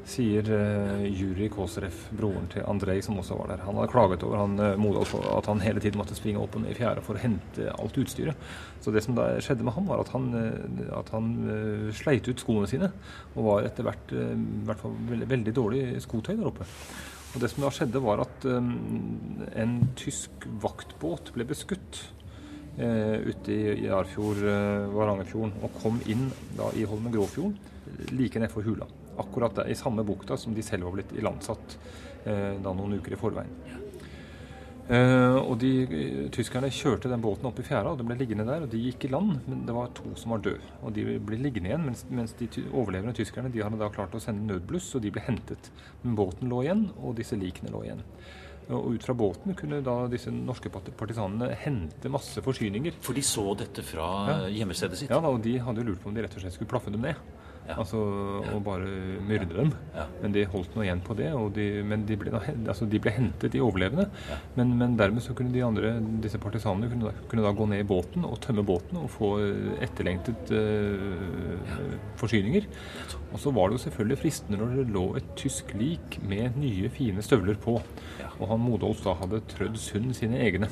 sier 0.08 0.48
uh, 0.50 1.03
Juri 1.05 1.48
Koserev, 1.51 1.96
broren 2.17 2.48
til 2.51 2.65
Andrej, 2.67 3.01
som 3.05 3.20
også 3.22 3.38
var 3.39 3.51
der. 3.51 3.63
Han 3.67 3.77
hadde 3.77 3.91
klaget 3.91 4.24
over 4.25 4.41
han, 4.41 4.58
uh, 4.60 4.79
Modolf, 4.79 5.13
at 5.20 5.48
han 5.50 5.62
hele 5.63 5.81
tiden 5.84 6.00
måtte 6.01 6.17
springe 6.17 6.41
opp 6.41 6.55
og 6.58 6.63
ned 6.63 6.74
i 6.74 6.77
fjæra 6.77 7.03
for 7.05 7.17
å 7.17 7.22
hente 7.22 7.67
alt 7.72 8.00
utstyret. 8.01 8.51
Så 8.81 8.93
det 8.93 9.03
som 9.05 9.17
da 9.17 9.27
skjedde 9.43 9.65
med 9.67 9.75
ham, 9.75 9.89
var 9.91 10.03
at 10.03 10.12
han, 10.15 10.29
uh, 10.34 10.86
at 10.98 11.12
han 11.15 11.31
uh, 11.46 11.89
sleit 11.96 12.27
ut 12.29 12.41
skoene 12.41 12.70
sine, 12.70 12.91
og 13.36 13.48
var 13.48 13.67
etter 13.70 13.88
hvert, 13.88 14.15
uh, 14.15 14.31
hvert 14.67 14.88
veldig 15.34 15.55
dårlig 15.58 15.84
skotøy 16.03 16.34
der 16.34 16.50
oppe. 16.50 16.67
Og 17.31 17.43
Det 17.43 17.51
som 17.51 17.63
da 17.63 17.72
skjedde, 17.72 18.01
var 18.03 18.24
at 18.25 18.48
um, 18.50 18.74
en 19.55 19.77
tysk 20.00 20.50
vaktbåt 20.63 21.31
ble 21.36 21.48
beskutt 21.48 22.08
ute 22.72 23.51
i 23.51 23.84
Jarfjord, 23.84 24.39
Varangerfjorden, 24.96 25.51
og 25.60 25.75
kom 25.84 26.00
inn 26.10 26.29
da 26.55 26.70
i 26.79 26.86
Holmen 26.88 27.12
Gråfjorden, 27.12 27.58
like 28.15 28.39
nedfor 28.39 28.63
hula 28.63 28.88
akkurat 29.21 29.61
der, 29.61 29.71
i 29.71 29.77
samme 29.77 30.05
bukta 30.07 30.37
som 30.39 30.55
de 30.55 30.65
selv 30.65 30.89
var 30.89 30.97
blitt 30.99 31.13
ilandsatt 31.17 31.77
eh, 32.25 32.57
da 32.61 32.73
noen 32.73 32.99
uker 32.99 33.15
i 33.15 33.21
forveien. 33.21 33.79
Eh, 34.91 35.37
og 35.39 35.55
de, 35.61 35.69
eh, 35.85 36.29
Tyskerne 36.33 36.67
kjørte 36.73 37.07
den 37.07 37.21
båten 37.23 37.45
opp 37.47 37.59
i 37.61 37.63
fjæra, 37.63 37.93
og 37.93 37.99
den 38.01 38.09
ble 38.09 38.17
liggende 38.19 38.45
der. 38.45 38.63
og 38.63 38.69
De 38.69 38.81
gikk 38.81 39.05
i 39.05 39.11
land, 39.13 39.39
men 39.47 39.65
det 39.65 39.73
var 39.75 39.87
to 39.95 40.15
som 40.15 40.31
var 40.31 40.39
døde. 40.39 40.67
og 40.83 40.93
De 40.93 41.17
ble 41.19 41.37
liggende 41.37 41.69
igjen, 41.69 41.85
mens, 41.85 42.05
mens 42.09 42.33
de 42.33 42.49
overlevende 42.73 43.15
tyskerne 43.15 43.51
de 43.51 43.61
hadde 43.63 43.79
da 43.79 43.89
klart 43.89 44.11
å 44.11 44.19
sende 44.19 44.43
nødbluss, 44.51 44.93
og 44.95 45.01
de 45.01 45.11
ble 45.11 45.21
hentet. 45.21 45.71
Men 46.03 46.15
båten 46.15 46.49
lå 46.49 46.63
igjen, 46.63 46.89
og 46.99 47.15
disse 47.15 47.35
likene 47.35 47.71
lå 47.71 47.85
igjen. 47.85 48.03
Og 48.71 48.95
ut 48.95 49.03
fra 49.03 49.13
båten 49.13 49.55
kunne 49.55 49.81
da 49.83 50.07
disse 50.07 50.31
norske 50.31 50.69
partisanene 50.69 51.55
hente 51.55 52.09
masse 52.09 52.41
forsyninger. 52.41 52.93
For 53.01 53.13
de 53.13 53.21
så 53.21 53.53
dette 53.55 53.83
fra 53.83 54.07
ja. 54.27 54.47
hjemmestedet 54.59 54.97
sitt? 54.97 55.09
Ja, 55.09 55.19
da, 55.19 55.31
og 55.31 55.41
de 55.41 55.57
hadde 55.59 55.81
jo 55.81 55.91
lurt 55.91 56.03
på 56.03 56.11
om 56.11 56.15
de 56.15 56.23
rett 56.23 56.35
og 56.35 56.43
slett 56.43 56.55
skulle 56.55 56.71
plaffe 56.71 56.91
dem 56.93 57.01
ned. 57.01 57.15
Ja. 57.67 57.77
Altså, 57.77 57.99
og 58.51 58.63
bare 58.65 58.87
myrde 59.27 59.53
dem. 59.53 59.71
Ja. 59.95 60.05
Men 60.23 60.33
de 60.35 60.45
holdt 60.49 60.73
noe 60.75 60.85
igjen 60.85 61.03
på 61.05 61.15
det. 61.17 61.29
De, 61.55 61.67
men 61.87 62.05
de 62.09 62.17
ble, 62.19 62.33
altså, 62.33 62.87
de 62.89 62.99
ble, 63.01 63.13
hentet, 63.15 63.51
de 63.53 63.61
overlevende. 63.63 64.07
Ja. 64.29 64.39
Men, 64.57 64.73
men, 64.79 64.97
dermed 64.99 65.23
så 65.23 65.35
kunne 65.37 65.53
de 65.53 65.63
andre, 65.65 65.93
disse 66.23 66.41
partisanene 66.41 66.89
kunne 66.91 67.11
da, 67.11 67.27
kunne 67.31 67.45
da, 67.45 67.53
gå 67.55 67.67
ned 67.71 67.83
i 67.83 67.87
båten 67.87 68.25
og 68.27 68.39
tømme 68.43 68.65
båten 68.67 68.99
og 69.01 69.09
få 69.13 69.31
eh, 69.43 69.69
etterlengtet 69.85 70.51
uh, 70.55 71.77
forsyninger. 72.19 72.67
Og 73.31 73.39
så 73.41 73.53
var 73.55 73.69
det 73.69 73.79
jo 73.79 73.85
selvfølgelig 73.85 74.19
fristende 74.23 74.59
når 74.61 74.81
det 74.81 74.87
lå 74.95 75.05
et 75.19 75.31
tysk 75.39 75.71
lik 75.77 76.19
med 76.27 76.57
nye, 76.59 76.91
fine 76.93 77.23
støvler 77.25 77.59
på. 77.61 77.77
Og 78.41 78.49
han 78.49 78.61
Modolf 78.61 79.03
da 79.05 79.13
hadde 79.19 79.43
trødd 79.53 79.77
sund 79.79 80.11
sine 80.17 80.41
egne. 80.41 80.69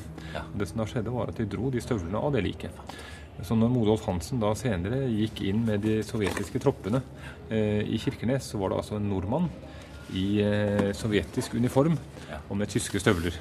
Det 0.58 0.68
som 0.68 0.82
da 0.82 0.88
skjedde, 0.90 1.14
var 1.14 1.30
at 1.30 1.40
de 1.40 1.48
dro 1.50 1.70
de 1.72 1.82
støvlene 1.82 2.20
av 2.20 2.34
det 2.34 2.44
liket. 2.48 2.92
Så 3.46 3.56
når 3.56 3.72
Modolf 3.72 4.04
Hansen 4.08 4.40
da 4.42 4.52
senere 4.58 5.06
gikk 5.08 5.42
inn 5.48 5.64
med 5.66 5.84
de 5.86 6.00
sovjetiske 6.06 6.60
troppene 6.62 7.02
eh, 7.48 7.82
i 7.86 8.00
Kirkenes, 8.00 8.50
så 8.52 8.60
var 8.60 8.72
det 8.72 8.82
altså 8.82 8.98
en 8.98 9.08
nordmann 9.10 9.48
i 10.16 10.26
eh, 10.44 10.90
sovjetisk 10.96 11.54
uniform 11.58 11.96
og 12.48 12.54
med 12.58 12.70
tyske 12.72 13.00
støvler. 13.02 13.36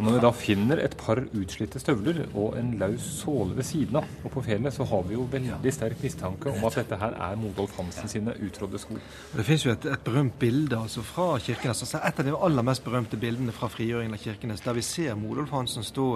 Og 0.00 0.06
Når 0.06 0.14
vi 0.14 0.20
da 0.24 0.28
finner 0.32 0.80
et 0.80 0.94
par 0.96 1.18
utslitte 1.20 1.80
støvler 1.82 2.22
og 2.30 2.54
en 2.56 2.70
løs 2.80 3.04
såle 3.20 3.52
ved 3.58 3.66
siden 3.68 3.98
av, 4.00 4.06
og 4.24 4.32
på 4.32 4.40
fjellet, 4.46 4.72
så 4.72 4.86
har 4.88 5.02
vi 5.04 5.12
jo 5.12 5.26
veldig 5.28 5.72
sterk 5.76 6.00
mistanke 6.00 6.48
om 6.48 6.62
at 6.64 6.78
dette 6.80 6.96
her 7.02 7.16
er 7.26 7.34
Modolf 7.36 7.74
Hansen 7.76 8.08
sine 8.08 8.32
utrådde 8.32 8.80
sko. 8.80 8.96
Det 9.34 9.44
finnes 9.44 9.66
jo 9.66 9.74
et, 9.74 9.84
et 9.92 10.04
berømt 10.06 10.38
bilde 10.40 10.78
altså 10.78 11.04
fra 11.04 11.26
Kirkenes. 11.44 11.82
Altså 11.84 12.00
et 12.00 12.22
av 12.22 12.30
de 12.30 12.32
aller 12.48 12.64
mest 12.70 12.84
berømte 12.86 13.20
bildene 13.20 13.52
fra 13.52 13.68
frigjøringen 13.68 14.16
av 14.16 14.24
Kirkenes, 14.24 14.64
der 14.64 14.78
vi 14.78 14.84
ser 14.88 15.18
Modolf 15.20 15.52
Hansen 15.52 15.84
stå 15.84 16.06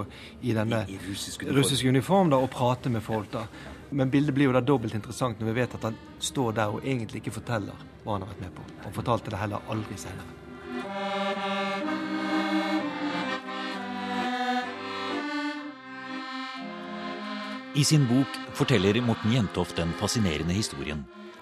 i 0.41 0.55
denne 0.57 0.81
I, 0.89 0.97
i 0.97 1.01
russisk 1.05 1.45
uniform, 1.45 1.59
russisk 1.61 1.89
uniform 1.93 2.33
da, 2.33 2.39
og 2.41 2.49
prate 2.55 2.89
med 2.89 3.05
folk. 3.05 3.29
da. 3.35 3.43
Men 3.91 4.09
bildet 4.09 4.33
blir 4.33 4.49
jo 4.49 4.55
da 4.55 4.63
dobbelt 4.65 4.97
interessant 4.97 5.37
når 5.37 5.51
vi 5.51 5.59
vet 5.59 5.77
at 5.77 5.85
han 5.91 5.99
står 6.17 6.57
der 6.57 6.73
og 6.73 6.81
egentlig 6.81 7.21
ikke 7.21 7.35
forteller 7.37 7.85
hva 8.01 8.17
han 8.17 8.25
har 8.25 8.33
vært 8.33 8.47
med 8.47 8.57
på. 8.57 8.65
Han 8.87 8.97
fortalte 8.97 9.35
det 9.35 9.43
heller 9.43 9.69
aldri 9.69 9.99
senere. 10.01 11.54
I 17.75 17.83
sin 17.83 18.05
bok 18.07 18.37
forteller 18.55 19.01
Morten 19.03 19.33
Jentoft 19.35 19.75
den 19.75 19.89
fascinerende 19.99 20.53
historien 20.55 21.01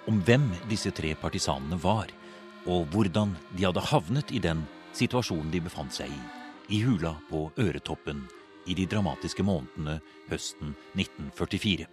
om 0.09 0.17
hvem 0.25 0.47
disse 0.65 0.89
tre 0.89 1.11
partisanene 1.13 1.77
var, 1.77 2.09
og 2.65 2.87
hvordan 2.89 3.35
de 3.53 3.67
hadde 3.67 3.83
havnet 3.91 4.31
i 4.33 4.39
den 4.41 4.63
situasjonen 4.97 5.51
de 5.53 5.61
befant 5.61 5.93
seg 5.93 6.09
i, 6.09 6.21
i 6.73 6.79
hula 6.81 7.11
på 7.27 7.43
Øretoppen 7.61 8.23
i 8.65 8.73
de 8.73 8.87
dramatiske 8.89 9.45
månedene 9.45 9.99
høsten 10.31 10.71
1944. 10.97 11.85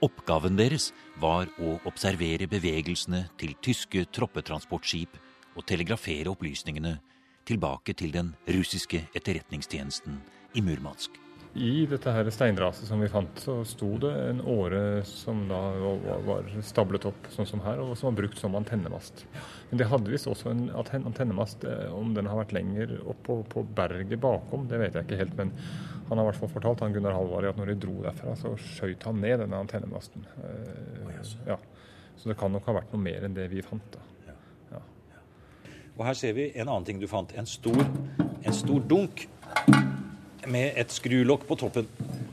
Oppgaven 0.00 0.56
deres 0.56 0.88
var 1.20 1.52
å 1.60 1.74
observere 1.84 2.48
bevegelsene 2.48 3.26
til 3.36 3.52
tyske 3.60 4.06
troppetransportskip 4.16 5.20
og 5.58 5.68
telegrafere 5.68 6.32
opplysningene 6.32 6.94
tilbake 7.44 7.92
til 7.92 8.16
den 8.16 8.32
russiske 8.48 9.02
etterretningstjenesten 9.12 10.22
i 10.56 10.64
Murmansk. 10.64 11.23
I 11.54 11.84
dette 11.86 12.10
her 12.10 12.26
steinraset 12.34 12.88
som 12.88 12.98
vi 12.98 13.06
fant, 13.06 13.38
så 13.38 13.60
sto 13.68 13.92
det 14.02 14.10
en 14.10 14.40
åre 14.50 15.04
som 15.06 15.44
da 15.46 15.60
var 16.26 16.48
stablet 16.66 17.04
opp 17.06 17.28
sånn 17.30 17.46
som 17.46 17.62
her, 17.62 17.78
og 17.78 17.92
som 17.94 18.08
var 18.08 18.16
brukt 18.24 18.40
som 18.40 18.56
antennemast. 18.58 19.22
Men 19.70 19.78
det 19.78 19.86
hadde 19.92 20.10
visst 20.10 20.26
også 20.26 20.50
en 20.50 20.64
antennemast. 20.74 21.62
Eh, 21.62 21.92
om 21.94 22.10
den 22.16 22.26
har 22.26 22.40
vært 22.40 22.56
lenger 22.56 22.96
oppå 23.06 23.38
på, 23.52 23.62
berget 23.78 24.18
bakom, 24.22 24.66
det 24.70 24.82
vet 24.82 24.98
jeg 24.98 25.06
ikke 25.06 25.20
helt. 25.22 25.36
Men 25.38 25.54
han 26.08 26.18
har 26.18 26.24
i 26.24 26.32
hvert 26.32 26.40
fall 26.42 26.52
fortalt 26.56 26.82
han 26.82 26.96
Gunnar 26.96 27.14
Halvard 27.14 27.46
at 27.52 27.62
når 27.62 27.70
de 27.70 27.78
dro 27.86 27.94
derfra, 28.02 28.34
så 28.40 28.56
skjøt 28.58 29.06
han 29.06 29.22
ned 29.22 29.44
denne 29.44 29.62
antennemasten. 29.62 30.26
Ja. 31.46 31.60
Så 32.18 32.32
det 32.32 32.38
kan 32.40 32.50
nok 32.54 32.66
ha 32.66 32.80
vært 32.80 32.90
noe 32.94 33.06
mer 33.06 33.28
enn 33.28 33.38
det 33.38 33.46
vi 33.54 33.62
fant. 33.62 33.94
da. 33.94 34.02
Ja. 34.74 34.82
Og 35.94 36.06
her 36.10 36.18
ser 36.18 36.34
vi 36.34 36.50
en 36.50 36.66
annen 36.66 36.90
ting 36.90 36.98
du 36.98 37.06
fant. 37.10 37.30
En 37.38 37.46
stor, 37.46 37.78
en 38.18 38.62
stor 38.64 38.82
dunk 38.90 39.28
med 40.50 40.78
et 40.80 40.92
skrulokk 40.92 41.46
på 41.48 41.58
toppen. 41.60 41.88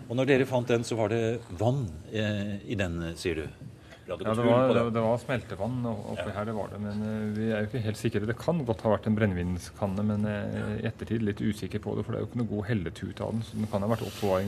Og 0.09 0.17
når 0.19 0.27
dere 0.27 0.47
fant 0.49 0.67
den, 0.67 0.83
så 0.87 0.97
var 0.99 1.13
det 1.13 1.39
vann 1.59 1.85
eh, 2.11 2.57
i 2.67 2.77
den, 2.79 2.99
sier 3.19 3.43
du? 3.43 3.67
Ja, 4.11 4.17
det 4.17 4.43
var, 4.43 4.73
det, 4.73 4.81
det 4.91 5.01
var, 5.03 5.19
smeltevann 5.21 5.85
oppi 5.87 6.25
ja. 6.25 6.33
her, 6.35 6.47
det 6.49 6.55
var 6.57 6.71
det. 6.73 6.79
Men 6.83 7.03
uh, 7.05 7.27
vi 7.35 7.45
er 7.47 7.61
jo 7.61 7.69
ikke 7.69 7.83
helt 7.85 7.99
sikre. 7.99 8.27
Det 8.27 8.35
kan 8.39 8.59
godt 8.67 8.83
ha 8.83 8.91
vært 8.95 9.07
en 9.07 9.15
brennevinskanne, 9.15 10.03
men 10.03 10.25
uh, 10.27 10.73
i 10.79 10.87
ettertid 10.89 11.23
litt 11.23 11.39
usikker 11.39 11.79
på 11.83 11.93
det. 11.95 12.03
For 12.03 12.11
det 12.11 12.19
er 12.19 12.25
jo 12.25 12.29
ikke 12.31 12.41
noe 12.41 12.49
god 12.49 12.67
helletut 12.67 13.21
av 13.23 13.31
den. 13.35 13.45
Så 13.47 13.59
den 13.59 13.69
kan 13.71 13.85
ha 13.85 13.91
vært 13.93 14.03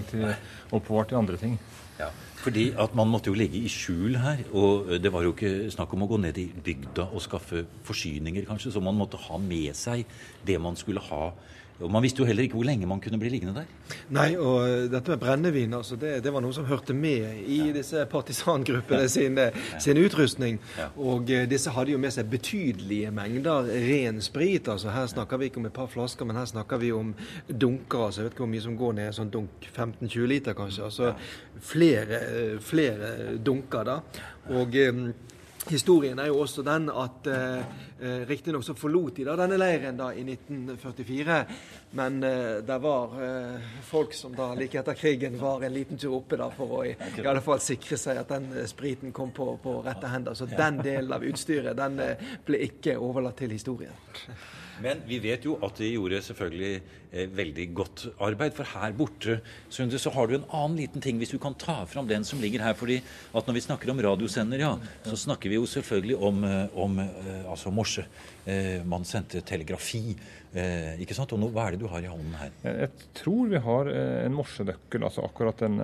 til, 0.10 0.26
oppbevart 0.74 1.14
til 1.14 1.22
andre 1.22 1.40
ting. 1.40 1.56
Ja, 2.02 2.10
fordi 2.44 2.66
at 2.76 2.96
man 2.98 3.08
måtte 3.08 3.32
jo 3.32 3.38
ligge 3.40 3.62
i 3.62 3.72
skjul 3.72 4.18
her. 4.20 4.44
Og 4.52 4.92
det 5.00 5.14
var 5.14 5.24
jo 5.24 5.32
ikke 5.32 5.70
snakk 5.72 5.94
om 5.96 6.04
å 6.04 6.10
gå 6.12 6.20
ned 6.26 6.42
i 6.42 6.50
bygda 6.66 7.08
og 7.14 7.24
skaffe 7.24 7.64
forsyninger, 7.88 8.44
kanskje. 8.50 8.74
Så 8.76 8.84
man 8.84 9.00
måtte 9.00 9.22
ha 9.30 9.40
med 9.40 9.78
seg 9.80 10.04
det 10.44 10.60
man 10.60 10.76
skulle 10.80 11.04
ha 11.08 11.30
og 11.82 11.92
Man 11.92 12.04
visste 12.06 12.22
jo 12.22 12.28
heller 12.28 12.46
ikke 12.46 12.58
hvor 12.60 12.68
lenge 12.68 12.88
man 12.88 13.02
kunne 13.02 13.18
bli 13.20 13.32
liggende 13.34 13.64
der. 13.64 13.98
Nei, 14.14 14.28
og 14.38 14.92
dette 14.94 15.14
med 15.14 15.20
brennevin, 15.20 15.74
altså 15.74 15.98
det, 16.00 16.16
det 16.24 16.34
var 16.34 16.44
noe 16.46 16.54
som 16.56 16.68
hørte 16.70 16.94
med 16.94 17.42
i 17.50 17.60
ja. 17.60 17.72
disse 17.76 18.06
partisangruppene 18.12 19.10
sin, 19.10 19.40
sin 19.82 20.00
utrustning. 20.00 20.60
Ja. 20.78 20.90
Og 21.02 21.32
eh, 21.34 21.48
disse 21.50 21.74
hadde 21.74 21.96
jo 21.96 22.02
med 22.02 22.14
seg 22.16 22.30
betydelige 22.32 23.12
mengder 23.16 23.68
ren 23.90 24.22
sprit. 24.24 24.70
altså 24.70 24.94
Her 24.94 25.10
snakker 25.12 25.42
vi 25.42 25.50
ikke 25.50 25.64
om 25.64 25.70
et 25.72 25.76
par 25.76 25.90
flasker, 25.92 26.30
men 26.30 26.40
her 26.40 26.48
snakker 26.50 26.82
vi 26.84 26.94
om 26.96 27.14
dunker. 27.50 28.06
altså 28.06 28.22
Jeg 28.22 28.30
vet 28.30 28.38
ikke 28.38 28.46
hvor 28.46 28.54
mye 28.54 28.68
som 28.70 28.80
går 28.80 28.98
ned 29.02 29.18
sånn 29.18 29.34
dunk. 29.34 29.70
15-20 29.74 30.30
liter, 30.30 30.58
kanskje. 30.58 30.88
Altså 30.88 31.14
flere, 31.74 32.24
flere 32.64 33.38
dunker, 33.44 33.88
da. 33.90 34.00
Og 34.54 34.76
eh, 34.78 35.06
Historien 35.70 36.20
er 36.20 36.28
jo 36.28 36.42
også 36.44 36.64
den 36.68 36.90
at 36.92 37.28
eh, 37.32 37.62
eh 38.04 38.26
Riktignok 38.28 38.64
så 38.66 38.76
forlot 38.78 39.16
de 39.16 39.28
da 39.28 39.36
denne 39.40 39.58
leiren 39.58 39.98
da 39.98 40.12
i 40.14 40.24
1944, 40.24 41.40
Men 41.92 42.24
eh, 42.24 42.58
det 42.66 42.80
var 42.84 43.16
eh, 43.24 43.68
folk 43.88 44.14
som 44.14 44.36
da 44.36 44.54
like 44.58 44.80
etter 44.80 44.98
krigen 44.98 45.38
var 45.40 45.64
en 45.64 45.74
liten 45.74 45.98
tur 45.98 46.18
oppe 46.20 46.38
da 46.38 46.50
for 46.54 46.80
å 46.80 46.84
i, 46.86 46.96
i 47.22 47.28
alle 47.28 47.42
fall 47.42 47.62
sikre 47.62 47.98
seg 47.98 48.18
at 48.18 48.34
den 48.34 48.50
spriten 48.68 49.14
kom 49.14 49.32
på, 49.32 49.54
på 49.64 49.80
rette 49.86 50.10
hender. 50.10 50.34
Så 50.34 50.50
den 50.50 50.82
delen 50.84 51.14
av 51.14 51.24
utstyret 51.24 51.78
den 51.78 52.02
ble 52.46 52.66
ikke 52.68 52.98
overlatt 52.98 53.40
til 53.44 53.54
historien. 53.54 53.94
Men 54.82 55.04
vi 55.08 55.20
vet 55.22 55.46
jo 55.46 55.56
at 55.64 55.78
de 55.78 55.92
gjorde 55.94 56.22
selvfølgelig 56.26 56.72
eh, 57.14 57.28
veldig 57.30 57.66
godt 57.78 58.06
arbeid. 58.26 58.56
For 58.58 58.70
her 58.74 58.96
borte 58.98 59.38
Sunde, 59.70 60.00
så 60.02 60.12
har 60.16 60.28
du 60.28 60.36
en 60.38 60.48
annen 60.50 60.80
liten 60.80 61.04
ting, 61.04 61.20
hvis 61.22 61.34
du 61.34 61.38
kan 61.42 61.56
ta 61.60 61.84
fram 61.90 62.10
den 62.10 62.26
som 62.26 62.42
ligger 62.42 62.64
her. 62.66 62.74
fordi 62.74 63.00
at 63.34 63.48
når 63.48 63.54
vi 63.54 63.66
snakker 63.68 63.92
om 63.92 64.02
radiosender, 64.02 64.60
ja, 64.60 64.74
så 65.06 65.16
snakker 65.26 65.50
vi 65.50 65.60
jo 65.60 65.66
selvfølgelig 65.70 66.18
om, 66.18 66.44
eh, 66.44 66.78
om 66.78 67.00
eh, 67.00 67.50
altså 67.50 67.72
morse. 67.94 68.06
Eh, 68.46 68.84
man 68.86 69.06
sendte 69.06 69.42
telegrafi. 69.42 70.16
Eh, 70.54 71.00
ikke 71.02 71.16
sant? 71.16 71.32
Og 71.34 71.40
nå, 71.40 71.50
hva 71.54 71.68
er 71.68 71.76
det 71.76 71.82
du 71.82 71.88
har 71.90 72.04
i 72.04 72.10
hånden 72.12 72.34
her? 72.38 72.52
Jeg 72.64 72.90
tror 73.16 73.48
vi 73.50 73.62
har 73.64 73.90
eh, 73.90 74.26
en 74.26 74.36
morsenøkkel, 74.36 75.04
altså 75.04 75.24
akkurat 75.26 75.64
den 75.64 75.80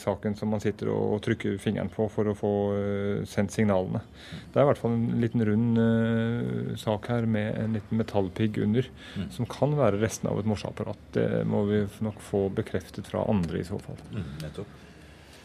saken 0.00 0.36
som 0.38 0.50
man 0.52 0.62
sitter 0.62 0.90
og, 0.92 1.20
trykker 1.22 1.58
fingeren 1.62 1.90
på 1.92 2.08
for 2.10 2.30
å 2.30 2.36
få 2.36 2.52
sendt 3.28 3.54
signalene. 3.54 4.02
Det 4.52 4.58
er 4.58 4.64
i 4.64 4.70
hvert 4.70 4.80
fall 4.80 4.96
en 4.96 5.20
liten 5.22 5.44
rund 5.46 6.78
sak 6.80 7.10
her 7.12 7.28
med 7.30 7.58
en 7.60 7.76
liten 7.76 8.00
metallpigg 8.00 8.58
under, 8.64 8.88
mm. 9.16 9.28
som 9.36 9.48
kan 9.50 9.76
være 9.78 10.00
resten 10.02 10.30
av 10.32 10.40
et 10.40 10.48
morseapparat. 10.48 11.04
Det 11.14 11.28
må 11.48 11.66
vi 11.70 11.84
nok 12.02 12.22
få 12.24 12.48
bekreftet 12.56 13.10
fra 13.10 13.26
andre 13.30 13.60
i 13.60 13.68
så 13.68 13.78
fall. 13.82 14.00
Mm, 14.10 14.32
nettopp. 14.42 14.80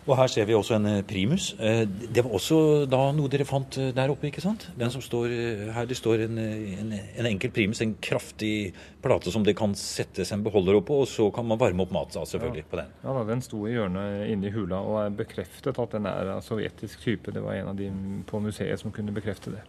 Og 0.07 0.15
her 0.15 0.29
ser 0.31 0.47
vi 0.47 0.55
også 0.55 0.77
en 0.77 0.87
eh, 0.87 1.01
primus. 1.07 1.49
Eh, 1.59 1.83
det 1.85 2.23
var 2.23 2.35
også 2.37 2.59
da 2.89 3.01
noe 3.15 3.31
dere 3.31 3.47
fant 3.47 3.77
eh, 3.81 3.89
der 3.95 4.13
oppe, 4.13 4.29
ikke 4.29 4.43
sant? 4.43 4.69
Den 4.79 4.91
som 4.93 5.03
står 5.03 5.33
her, 5.75 5.87
Det 5.89 5.97
står 5.99 6.23
en, 6.27 6.39
en, 6.39 6.93
en 6.95 7.29
enkel 7.29 7.51
primus, 7.51 7.81
en 7.83 7.97
kraftig 8.01 8.71
plate 9.03 9.33
som 9.33 9.43
det 9.43 9.57
kan 9.59 9.75
settes 9.77 10.31
en 10.31 10.45
beholder 10.45 10.79
oppå, 10.79 11.01
og 11.03 11.11
så 11.11 11.27
kan 11.35 11.47
man 11.47 11.59
varme 11.59 11.83
opp 11.83 11.91
mat 11.95 12.15
selvfølgelig 12.15 12.63
ja. 12.63 12.69
på 12.71 12.79
den. 12.79 12.93
Ja, 13.03 13.15
da, 13.17 13.25
Den 13.27 13.43
sto 13.43 13.65
i 13.67 13.75
hjørnet 13.75 14.31
inne 14.31 14.47
i 14.47 14.55
hula 14.55 14.79
og 14.79 15.01
er 15.03 15.17
bekreftet 15.23 15.75
at 15.83 15.97
den 15.97 16.07
er 16.07 16.37
av 16.37 16.45
sovjetisk 16.45 17.03
type. 17.03 17.35
Det 17.35 17.43
var 17.43 17.59
en 17.59 17.73
av 17.73 17.79
de 17.79 17.91
på 18.27 18.39
museet 18.43 18.79
som 18.79 18.95
kunne 18.95 19.15
bekrefte 19.15 19.57
det. 19.57 19.65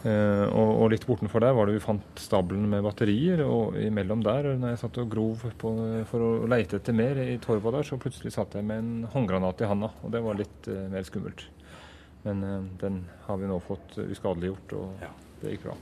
Uh, 0.00 0.46
og, 0.48 0.70
og, 0.70 0.86
litt 0.92 1.04
bortenfor 1.08 1.42
der 1.44 1.54
var 1.56 1.68
det 1.68 1.76
vi 1.76 1.82
fant 1.84 2.20
stabelen 2.20 2.66
med 2.72 2.84
batterier. 2.84 3.42
Og 3.46 3.78
imellom 3.80 4.24
der, 4.24 4.52
når 4.60 4.74
jeg 4.74 4.82
satt 4.82 5.00
og 5.02 5.12
grov 5.12 5.46
på, 5.60 5.72
for 6.10 6.26
å 6.26 6.32
leite 6.50 6.80
etter 6.80 6.96
mer 6.96 7.20
i 7.24 7.38
torva 7.42 7.74
der, 7.78 7.86
så 7.86 8.00
plutselig 8.00 8.34
satt 8.36 8.56
jeg 8.58 8.66
med 8.66 8.82
en 8.82 9.08
håndgranat 9.14 9.64
i 9.64 9.70
handa. 9.70 9.92
Og 10.04 10.12
det 10.14 10.24
var 10.24 10.40
litt 10.40 10.70
uh, 10.72 10.84
mer 10.92 11.06
skummelt. 11.08 11.46
Men 12.26 12.44
uh, 12.44 12.60
den 12.82 13.02
har 13.26 13.40
vi 13.40 13.48
nå 13.50 13.60
fått 13.64 13.98
uskadeliggjort, 14.04 14.76
og 14.80 15.04
ja. 15.06 15.14
det 15.42 15.56
gikk 15.56 15.70
bra. 15.70 15.78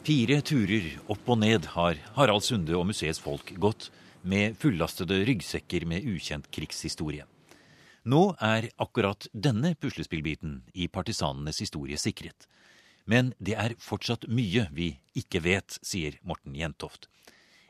Fire 0.00 0.38
turer 0.40 0.86
opp 1.12 1.28
og 1.28 1.42
ned 1.42 1.66
har 1.74 1.98
Harald 2.16 2.42
Sunde 2.46 2.72
og 2.78 2.86
museets 2.88 3.20
folk 3.20 3.52
gått 3.60 3.90
med 4.22 4.56
fullastede 4.60 5.18
ryggsekker 5.28 5.84
med 5.88 6.06
ukjent 6.08 6.48
krigshistorie. 6.52 7.26
Nå 8.08 8.20
er 8.40 8.70
akkurat 8.80 9.26
denne 9.32 9.74
puslespillbiten 9.76 10.62
i 10.72 10.88
partisanenes 10.88 11.60
historie 11.60 12.00
sikret. 12.00 12.48
Men 13.04 13.32
det 13.38 13.56
er 13.58 13.76
fortsatt 13.80 14.28
mye 14.28 14.66
vi 14.74 14.92
ikke 15.18 15.42
vet, 15.44 15.78
sier 15.82 16.18
Morten 16.22 16.54
Jentoft. 16.54 17.08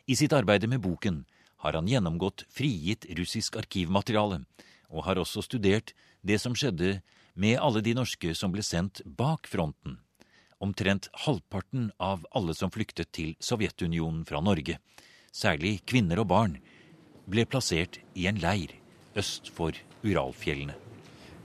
I 0.06 0.16
sitt 0.18 0.32
arbeid 0.34 0.66
med 0.68 0.82
boken 0.82 1.24
har 1.62 1.76
han 1.76 1.88
gjennomgått 1.88 2.46
frigitt 2.50 3.06
russisk 3.18 3.56
arkivmateriale, 3.60 4.42
og 4.90 5.06
har 5.06 5.20
også 5.20 5.44
studert 5.44 5.92
det 6.26 6.40
som 6.42 6.56
skjedde 6.56 7.00
med 7.34 7.60
alle 7.60 7.82
de 7.84 7.94
norske 7.94 8.34
som 8.34 8.52
ble 8.52 8.64
sendt 8.66 9.02
bak 9.04 9.48
fronten. 9.48 10.00
Omtrent 10.60 11.08
halvparten 11.24 11.88
av 12.02 12.26
alle 12.36 12.56
som 12.56 12.72
flyktet 12.72 13.12
til 13.16 13.36
Sovjetunionen 13.40 14.26
fra 14.28 14.42
Norge, 14.44 14.76
særlig 15.32 15.78
kvinner 15.88 16.20
og 16.20 16.28
barn, 16.34 16.58
ble 17.30 17.46
plassert 17.48 18.00
i 18.18 18.26
en 18.28 18.40
leir 18.42 18.74
øst 19.16 19.52
for 19.54 19.76
Uralfjellene. 20.04 20.89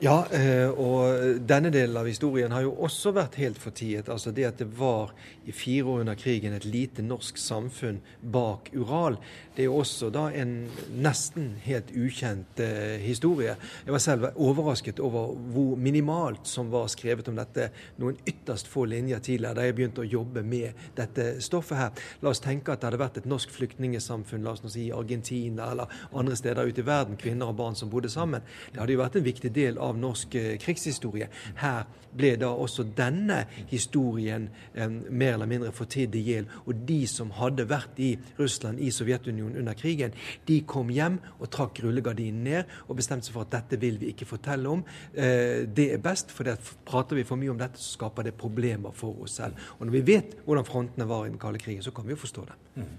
Ja, 0.04 0.26
eh, 0.28 0.68
og 0.68 1.38
denne 1.48 1.70
delen 1.72 1.96
av 1.96 2.08
historien 2.10 2.52
har 2.52 2.66
jo 2.66 2.74
også 2.84 3.14
vært 3.16 3.38
helt 3.40 3.56
fortiet. 3.56 4.10
Altså 4.12 4.34
det 4.36 4.44
at 4.44 4.58
det 4.60 4.68
var 4.76 5.14
i 5.48 5.54
fire 5.56 5.88
år 5.88 6.02
under 6.04 6.18
krigen 6.20 6.52
et 6.52 6.66
lite 6.68 7.04
norsk 7.06 7.40
samfunn 7.40 8.02
bak 8.20 8.74
Ural. 8.76 9.16
Det 9.56 9.64
er 9.64 9.70
jo 9.70 9.78
også 9.80 10.10
da 10.12 10.26
en 10.36 10.66
nesten 11.00 11.54
helt 11.64 11.94
ukjent 11.96 12.60
eh, 12.60 12.98
historie. 13.06 13.54
Jeg 13.86 13.96
var 13.96 14.04
selv 14.04 14.28
overrasket 14.36 15.00
over 15.00 15.32
hvor 15.56 15.80
minimalt 15.80 16.44
som 16.52 16.68
var 16.74 16.92
skrevet 16.92 17.32
om 17.32 17.40
dette 17.40 17.70
noen 17.96 18.20
ytterst 18.28 18.68
få 18.68 18.84
linjer 18.92 19.24
tidligere, 19.24 19.56
da 19.56 19.70
jeg 19.70 19.78
begynte 19.80 20.04
å 20.04 20.10
jobbe 20.18 20.44
med 20.44 20.76
dette 21.00 21.38
stoffet 21.40 21.80
her. 21.80 22.04
La 22.20 22.36
oss 22.36 22.44
tenke 22.44 22.76
at 22.76 22.84
det 22.84 22.92
hadde 22.92 23.02
vært 23.06 23.22
et 23.24 23.32
norsk 23.32 23.56
flyktningesamfunn 23.56 24.44
la 24.44 24.58
oss 24.58 24.66
nå 24.66 24.76
si 24.76 24.90
i 24.90 24.94
Argentina 24.98 25.72
eller 25.72 26.04
andre 26.12 26.36
steder 26.36 26.68
ute 26.68 26.84
i 26.84 26.90
verden, 26.92 27.16
kvinner 27.16 27.56
og 27.56 27.62
barn 27.64 27.80
som 27.80 27.88
bodde 27.96 28.12
sammen. 28.12 28.44
Det 28.74 28.84
hadde 28.84 28.98
jo 28.98 29.04
vært 29.06 29.22
en 29.22 29.30
viktig 29.32 29.56
del 29.56 29.80
av 29.80 29.85
norsk 29.94 30.36
eh, 30.36 30.56
krigshistorie. 30.62 31.30
Her 31.62 31.86
ble 32.16 32.32
da 32.40 32.50
også 32.50 32.86
denne 32.96 33.42
historien 33.70 34.48
eh, 34.74 34.90
mer 34.90 35.36
eller 35.36 35.50
mindre 35.50 35.74
fortidd 35.76 36.16
i 36.16 36.24
hjel. 36.26 36.48
Og 36.66 36.86
de 36.88 37.02
som 37.10 37.34
hadde 37.36 37.68
vært 37.70 38.00
i 38.04 38.14
Russland, 38.40 38.80
i 38.80 38.92
Sovjetunionen 38.94 39.60
under 39.62 39.78
krigen, 39.78 40.16
de 40.48 40.62
kom 40.68 40.92
hjem 40.94 41.20
og 41.40 41.52
trakk 41.54 41.84
rullegardinen 41.84 42.46
ned 42.46 42.74
og 42.88 42.98
bestemte 43.00 43.28
seg 43.28 43.36
for 43.36 43.46
at 43.46 43.54
dette 43.58 43.82
vil 43.82 44.00
vi 44.02 44.14
ikke 44.14 44.30
fortelle 44.30 44.72
om. 44.72 44.86
Eh, 45.14 45.66
det 45.68 45.92
er 45.94 46.04
best, 46.04 46.34
for 46.36 46.48
det 46.48 46.58
prater 46.88 47.20
vi 47.20 47.28
for 47.28 47.42
mye 47.42 47.54
om 47.54 47.62
dette, 47.62 47.82
så 47.82 48.00
skaper 48.00 48.30
det 48.30 48.38
problemer 48.40 48.96
for 48.96 49.26
oss 49.26 49.38
selv. 49.42 49.60
Og 49.78 49.88
når 49.88 50.00
vi 50.00 50.08
vet 50.14 50.40
hvordan 50.46 50.68
frontene 50.68 51.10
var 51.10 51.26
i 51.26 51.34
den 51.34 51.42
kalde 51.42 51.62
krigen, 51.62 51.84
så 51.84 51.94
kan 51.96 52.08
vi 52.08 52.16
jo 52.16 52.24
forstå 52.24 52.50
det. 52.50 52.60
Mm. 52.80 52.92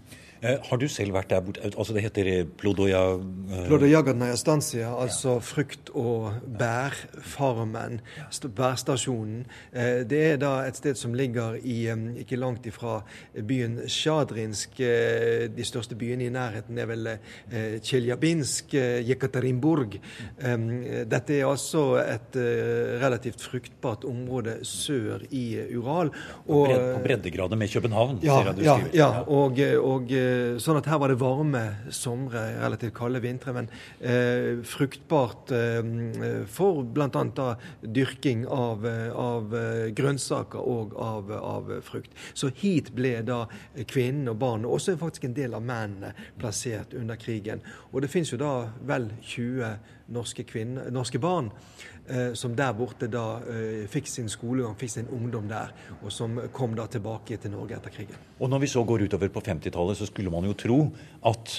Eh, 0.43 0.59
har 0.69 0.81
du 0.81 0.85
selv 0.91 1.17
vært 1.17 1.31
der 1.33 1.41
borte? 1.45 1.63
Altså 1.65 1.95
Det 1.97 2.03
heter 2.05 2.29
eh, 2.29 2.43
Plodoja 2.61 3.03
uh... 3.17 3.55
Plodojagadnaja 3.67 4.37
stansia, 4.37 4.91
altså 4.93 5.39
frukt- 5.41 5.91
og 5.97 6.33
bærfarmen, 6.59 8.01
bærstasjonen. 8.57 9.45
Det 10.11 10.19
er 10.33 10.37
da 10.41 10.51
et 10.67 10.77
sted 10.79 10.99
som 10.99 11.15
ligger 11.17 11.57
i, 11.57 11.87
ikke 12.21 12.39
langt 12.39 12.67
ifra 12.69 12.99
byen 13.49 13.79
Sjadrinsk. 13.91 14.77
De 15.57 15.67
største 15.67 15.97
byene 15.99 16.27
i 16.27 16.33
nærheten 16.33 16.79
er 16.79 16.89
vel 16.91 17.09
Tsjeljabinsk, 17.83 18.75
Jekaterinburg. 19.09 19.97
Dette 20.37 21.39
er 21.39 21.49
altså 21.49 21.85
et 22.03 22.39
relativt 23.03 23.45
fruktbart 23.47 24.05
område 24.09 24.59
sør 24.67 25.25
i 25.31 25.47
Ural. 25.77 26.13
Og, 26.47 26.69
på 26.71 27.03
breddegrader 27.07 27.61
med 27.61 27.73
København, 27.73 28.21
ja, 28.23 28.41
ser 28.41 28.51
jeg 28.51 28.57
du 28.57 28.65
skriver. 28.65 28.91
Ja, 28.93 29.07
ja 29.07 29.25
og, 29.27 29.61
og 29.93 30.17
Eh, 30.27 30.57
sånn 30.63 30.79
at 30.81 30.89
her 30.91 31.01
var 31.01 31.13
det 31.13 31.19
varme 31.21 31.63
somre, 31.95 32.43
relativt 32.61 32.95
kalde 32.97 33.21
vintre, 33.25 33.55
men 33.57 33.69
eh, 34.01 34.63
fruktbart 34.67 35.53
eh, 35.55 36.47
for 36.51 36.83
bl.a. 36.97 37.49
dyrking 37.83 38.47
av, 38.53 38.87
av, 39.13 39.57
grønnsaker 39.97 40.63
og 40.63 40.95
av, 41.01 41.33
av, 41.37 41.73
frukt. 41.87 42.15
Så 42.35 42.51
hit 42.63 42.93
ble 42.97 43.19
da 43.27 43.45
kvinnene 43.89 44.33
og 44.33 44.41
barna, 44.43 44.69
og 44.69 44.81
også 44.81 44.97
faktisk 45.01 45.29
en 45.29 45.37
del 45.37 45.57
av 45.57 45.65
mennene, 45.67 46.15
plassert 46.41 46.95
under 46.97 47.19
krigen. 47.21 47.63
Og 47.93 48.03
det 48.05 48.11
finnes 48.13 48.33
jo 48.33 48.41
da 48.41 48.55
vel 48.87 49.11
20 49.23 49.96
norske, 50.13 50.45
kvinner, 50.47 50.91
norske 50.95 51.19
barn 51.23 51.51
eh, 52.07 52.33
som 52.39 52.55
der 52.57 52.75
borte 52.77 53.09
da 53.11 53.41
eh, 53.51 53.87
fikk 53.91 54.11
sin 54.11 54.29
skolegang, 54.33 54.77
fikk 54.79 54.93
sin 54.93 55.09
ungdom 55.13 55.49
der, 55.51 55.73
og 56.01 56.13
som 56.15 56.39
kom 56.55 56.77
da 56.79 56.87
tilbake 56.91 57.39
til 57.43 57.55
Norge 57.55 57.79
etter 57.79 57.95
krigen. 57.95 58.21
Og 58.39 58.51
Når 58.51 58.63
vi 58.63 58.71
så 58.71 58.85
går 58.87 59.07
utover 59.07 59.33
på 59.33 59.43
50-tallet, 59.43 59.99
så 59.99 60.07
skulle 60.07 60.33
man 60.33 60.47
jo 60.47 60.55
tro 60.59 60.79
at 61.27 61.57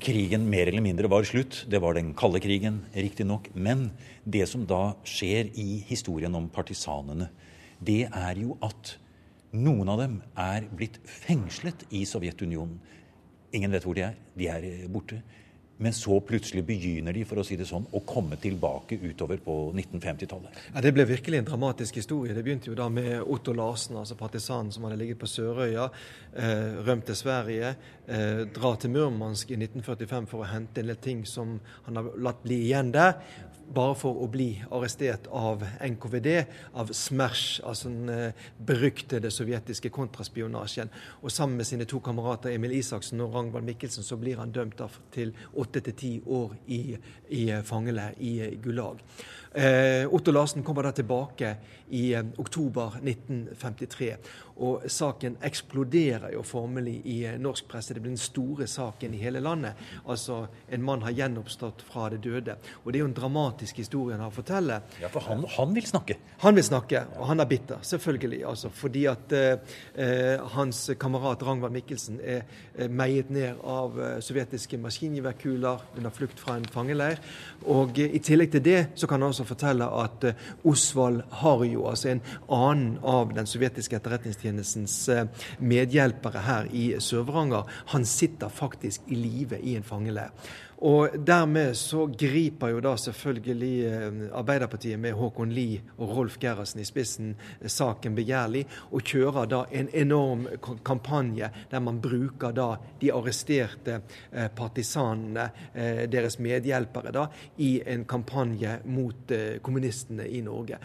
krigen 0.00 0.48
mer 0.48 0.70
eller 0.70 0.84
mindre 0.84 1.10
var 1.12 1.26
slutt. 1.28 1.64
Det 1.70 1.80
var 1.82 1.94
den 1.94 2.14
kalde 2.16 2.40
krigen, 2.40 2.80
riktignok. 2.94 3.50
Men 3.54 3.90
det 4.24 4.46
som 4.48 4.64
da 4.66 4.94
skjer 5.04 5.52
i 5.60 5.84
historien 5.90 6.34
om 6.34 6.48
partisanene, 6.52 7.28
det 7.80 8.06
er 8.08 8.40
jo 8.40 8.56
at 8.64 8.96
noen 9.56 9.88
av 9.90 10.00
dem 10.00 10.16
er 10.38 10.66
blitt 10.72 11.00
fengslet 11.04 11.84
i 11.96 12.04
Sovjetunionen. 12.08 12.78
Ingen 13.56 13.72
vet 13.74 13.86
hvor 13.86 13.96
de 13.98 14.06
er. 14.06 14.18
De 14.38 14.46
er 14.48 14.66
borte. 14.92 15.20
Men 15.80 15.94
så 15.96 16.18
plutselig 16.20 16.60
begynner 16.68 17.14
de 17.16 17.22
for 17.24 17.40
å 17.40 17.44
si 17.46 17.56
det 17.56 17.64
sånn, 17.68 17.86
å 17.96 18.02
komme 18.04 18.36
tilbake 18.40 18.98
utover 19.00 19.40
på 19.40 19.54
1950-tallet. 19.72 20.58
Ja, 20.74 20.82
Det 20.84 20.92
ble 20.92 21.06
virkelig 21.08 21.40
en 21.40 21.48
dramatisk 21.48 21.96
historie. 21.96 22.34
Det 22.36 22.44
begynte 22.44 22.68
jo 22.68 22.76
da 22.76 22.90
med 22.92 23.22
Otto 23.22 23.54
Larsen, 23.56 23.96
altså 23.96 24.18
partisanen 24.20 24.72
som 24.74 24.84
hadde 24.84 24.98
ligget 25.00 25.20
på 25.22 25.30
Sørøya, 25.30 25.88
eh, 26.36 26.82
rømt 26.84 27.06
til 27.08 27.16
Sverige, 27.16 27.74
eh, 28.06 28.44
dra 28.52 28.74
til 28.76 28.90
Murmansk 28.90 29.50
i 29.50 29.56
1945 29.56 30.28
for 30.28 30.44
å 30.44 30.50
hente 30.52 30.80
en 30.80 30.92
del 30.92 30.96
ting 30.96 31.24
som 31.24 31.58
han 31.86 31.96
har 31.96 32.12
latt 32.16 32.42
bli 32.42 32.60
igjen 32.68 32.92
der 32.92 33.16
bare 33.74 33.94
for 33.98 34.18
å 34.22 34.28
bli 34.30 34.48
arrestert 34.74 35.28
av 35.34 35.62
NKVD, 35.84 36.28
av 36.80 36.90
Smersh, 36.96 37.60
altså 37.66 37.90
den 37.90 38.12
eh, 38.12 38.46
beryktede 38.66 39.30
sovjetiske 39.32 39.92
kontraspionasjen. 39.94 40.90
Og 41.22 41.34
sammen 41.34 41.60
med 41.60 41.68
sine 41.68 41.86
to 41.88 42.00
kamerater 42.04 42.54
Emil 42.54 42.74
Isaksen 42.78 43.22
og 43.22 43.34
Ragnvald 43.36 43.68
Mikkelsen 43.68 44.06
så 44.06 44.18
blir 44.20 44.40
han 44.42 44.54
dømt 44.54 44.80
til 45.14 45.34
åtte 45.60 45.82
til 45.86 45.98
ti 45.98 46.14
år 46.26 46.56
i, 46.66 46.80
i 47.36 47.44
fangeleir 47.66 48.18
i 48.18 48.34
Gulag. 48.62 49.02
Eh, 49.52 50.06
Otto 50.06 50.30
Larsen 50.30 50.62
kommer 50.62 50.86
da 50.86 50.92
tilbake 50.94 51.56
i 51.90 52.12
eh, 52.14 52.24
oktober 52.38 52.98
1953. 53.02 54.16
Og 54.60 54.84
saken 54.92 55.38
eksploderer 55.44 56.34
jo 56.34 56.42
formelig 56.46 56.98
i 57.08 57.16
eh, 57.28 57.38
norsk 57.40 57.68
presse. 57.70 57.94
Det 57.94 58.02
blir 58.02 58.14
den 58.14 58.20
store 58.20 58.68
saken 58.70 59.14
i 59.14 59.22
hele 59.22 59.40
landet. 59.40 59.78
Altså 60.06 60.42
en 60.68 60.84
mann 60.84 61.04
har 61.06 61.16
gjenoppstått 61.16 61.84
fra 61.88 62.08
det 62.12 62.20
døde. 62.24 62.56
Og 62.84 62.92
det 62.92 63.00
er 63.00 63.04
jo 63.04 63.10
en 63.10 63.16
dramatisk 63.16 63.80
historie 63.82 64.16
han 64.16 64.24
har 64.24 64.32
å 64.32 64.36
fortelle. 64.36 64.80
Ja, 65.02 65.12
For 65.12 65.24
han, 65.28 65.46
han, 65.56 65.74
vil 65.76 65.88
snakke? 65.88 66.18
Han 66.44 66.58
vil 66.58 66.66
snakke, 66.66 67.04
og 67.18 67.30
han 67.30 67.40
er 67.40 67.50
bitter, 67.50 67.82
selvfølgelig. 67.86 68.42
Altså, 68.50 68.72
fordi 68.74 69.06
at 69.10 69.36
eh, 69.36 69.76
eh 69.94 70.28
hans 70.50 70.90
kamerat 70.98 71.42
Rangvald 71.46 71.72
Mikkelsen 71.72 72.18
er 72.20 72.88
meiet 72.90 73.30
ned 73.30 73.60
av 73.66 73.96
sovjetiske 74.24 74.78
maskingeværkuler 74.80 75.84
under 75.96 76.10
flukt 76.14 76.40
fra 76.40 76.56
en 76.58 76.66
fangeleir. 76.70 77.20
Og 77.68 77.98
eh, 77.98 78.14
i 78.16 78.22
tillegg 78.24 78.52
til 78.54 78.64
det 78.64 78.78
så 78.98 79.08
kan 79.10 79.20
han 79.20 79.34
også 79.34 79.46
fortelle 79.48 79.86
at 80.00 80.26
eh, 80.28 80.46
Osvald 80.68 81.22
Harjo, 81.42 81.79
altså 81.88 82.12
en 82.12 82.22
annen 82.48 82.98
av 83.06 83.34
den 83.34 83.48
sovjetiske 83.48 83.96
etterretningstjenestens 83.98 84.96
eh, 85.08 85.26
medhjelpere 85.58 86.44
her 86.46 86.72
i 86.72 86.86
Sør-Varanger, 87.02 87.68
han 87.94 88.08
sitter 88.08 88.52
faktisk 88.52 89.06
i 89.08 89.18
live 89.18 89.60
i 89.60 89.76
en 89.78 89.86
fangeleir. 89.86 90.34
Og 90.80 91.12
dermed 91.28 91.74
så 91.76 92.06
griper 92.08 92.70
jo 92.72 92.78
da 92.80 92.94
selvfølgelig 92.96 93.74
eh, 93.84 94.20
Arbeiderpartiet 94.38 95.00
med 95.00 95.12
Håkon 95.18 95.52
Lie 95.52 95.82
og 95.98 96.14
Rolf 96.16 96.38
Gerhardsen 96.40 96.80
i 96.80 96.86
spissen 96.88 97.34
eh, 97.34 97.68
saken 97.68 98.16
begjærlig, 98.16 98.64
og 98.88 99.04
kjører 99.04 99.50
da 99.50 99.60
en 99.76 99.90
enorm 99.92 100.46
kampanje 100.86 101.50
der 101.70 101.84
man 101.84 102.00
bruker 102.00 102.56
da 102.56 102.70
de 103.00 103.12
arresterte 103.12 104.00
partisanene, 104.56 105.46
deres 106.10 106.38
medhjelpere, 106.42 107.12
da, 107.14 107.26
i 107.58 107.70
en 107.88 108.04
kampanje 108.08 108.78
mot 108.88 109.32
kommunistene 109.64 110.26
i 110.28 110.40
Norge. 110.44 110.78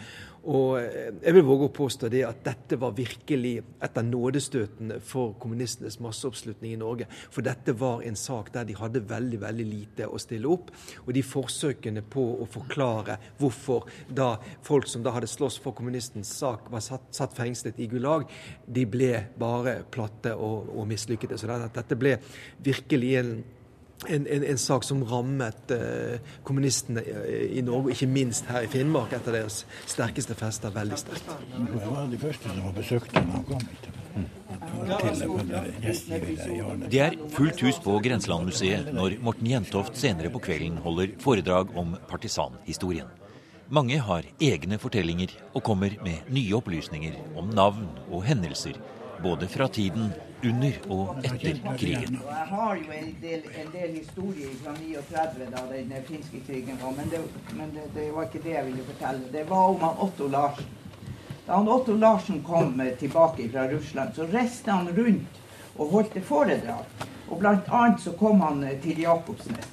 Og 0.46 0.78
eh, 0.78 1.10
jeg 1.24 1.34
vil 1.34 1.46
våge 1.46 1.66
å 1.66 1.74
påstå 1.74 2.10
det 2.12 2.22
at 2.26 2.42
dette 2.46 2.78
var 2.78 2.94
virkelig 2.96 3.54
et 3.82 3.98
av 3.98 4.06
nådestøtene 4.06 5.00
for 5.02 5.34
kommunistenes 5.42 5.98
masseoppslutning 6.02 6.76
i 6.76 6.80
Norge. 6.80 7.08
For 7.34 7.46
dette 7.46 7.74
var 7.78 8.04
en 8.06 8.18
sak 8.18 8.52
der 8.54 8.68
de 8.68 8.76
hadde 8.78 9.02
veldig 9.10 9.40
veldig 9.42 9.66
lite 9.66 10.06
å 10.06 10.20
stille 10.22 10.50
opp. 10.50 10.70
Og 11.04 11.12
de 11.16 11.24
forsøkene 11.26 12.04
på 12.06 12.28
å 12.44 12.46
forklare 12.50 13.18
hvorfor 13.40 13.90
da 14.06 14.36
folk 14.66 14.86
som 14.90 15.02
da 15.02 15.14
hadde 15.16 15.30
slåss 15.30 15.58
for 15.62 15.74
kommunistens 15.76 16.30
sak, 16.38 16.70
var 16.70 16.84
satt, 16.84 17.10
satt 17.14 17.34
fengslet 17.36 17.80
i 17.82 17.90
Gulag, 17.90 18.28
de 18.66 18.86
ble 18.86 19.12
bare 19.38 19.80
platte 19.90 20.34
og, 20.36 20.70
og 20.76 20.86
mislykkede. 20.90 21.38
Så 21.40 21.50
dette 21.50 21.98
ble 21.98 22.16
virkelig 22.62 23.14
en 23.20 23.36
en, 24.08 24.26
en, 24.26 24.44
en, 24.44 24.58
sak 24.58 24.84
som 24.84 25.02
rammet 25.08 25.70
eh, 25.74 26.18
kommunistene 26.46 27.02
i, 27.02 27.58
i 27.58 27.62
Norge, 27.64 27.94
ikke 27.94 28.08
minst 28.10 28.48
her 28.50 28.66
i 28.66 28.70
Finnmark, 28.70 29.14
etter 29.16 29.38
deres 29.38 29.62
sterkeste 29.88 30.36
fester, 30.38 30.74
veldig 30.74 30.98
sterkt. 31.00 31.30
Jeg 31.56 31.92
var 31.92 32.10
de 32.12 32.20
første 32.20 32.52
som 32.52 32.74
besøkte 32.76 33.16
da 33.16 33.24
han 33.32 33.46
kom 33.48 33.64
hit. 33.64 33.92
Det 36.90 37.00
er 37.02 37.16
fullt 37.34 37.60
hus 37.66 37.78
på 37.84 37.96
Grenselandmuseet 38.04 38.88
når 38.96 39.18
Morten 39.24 39.48
Jentoft 39.50 39.98
senere 39.98 40.30
på 40.32 40.40
kvelden 40.46 40.78
holder 40.84 41.12
foredrag 41.22 41.72
om 41.78 41.94
partisanhistorien. 42.10 43.08
Mange 43.68 43.98
har 43.98 44.26
egne 44.40 44.78
fortellinger 44.78 45.32
og 45.52 45.64
kommer 45.66 45.96
med 46.06 46.28
nye 46.32 46.54
opplysninger 46.58 47.16
om 47.38 47.50
navn 47.56 47.88
og 48.06 48.22
hendelser, 48.28 48.78
både 49.24 49.48
fra 49.50 49.66
tiden 49.72 50.12
under 50.44 50.72
og 50.88 51.18
etter 51.24 51.60
krigen. 51.78 52.18
Jeg 52.28 52.46
har 52.50 52.76
jo 52.76 52.96
en 52.98 53.12
del, 53.22 53.44
en 53.62 53.70
del 53.72 53.94
historier 53.96 54.56
fra 54.62 54.74
39 54.78 55.48
da 55.54 55.62
den 55.70 55.94
finske 56.08 56.40
krigen 56.46 56.80
var, 56.82 56.92
men, 56.96 57.10
det, 57.10 57.20
men 57.56 57.72
det, 57.74 57.86
det, 57.94 58.10
var 58.14 58.28
ikke 58.28 58.42
det 58.44 58.56
jeg 58.56 58.66
ville 58.66 58.88
fortelle. 58.90 59.30
Det 59.32 59.46
var 59.50 59.70
om 59.74 59.80
han 59.80 60.02
Otto 60.08 60.28
Larsen. 60.28 60.74
Da 61.46 61.60
han 61.60 61.68
Otto 61.68 61.94
Larsen 61.94 62.42
kom 62.44 62.82
tilbake 62.98 63.48
fra 63.52 63.68
Russland, 63.70 64.14
så 64.14 64.26
reiste 64.32 64.70
han 64.70 64.90
rundt 64.96 65.40
og 65.76 65.94
holdt 65.94 66.20
foredrag. 66.24 67.06
Og 67.28 67.40
blant 67.40 67.68
annet 67.72 68.02
så 68.02 68.12
kom 68.18 68.40
han 68.40 68.62
til 68.82 69.00
Jakobsnes. 69.02 69.72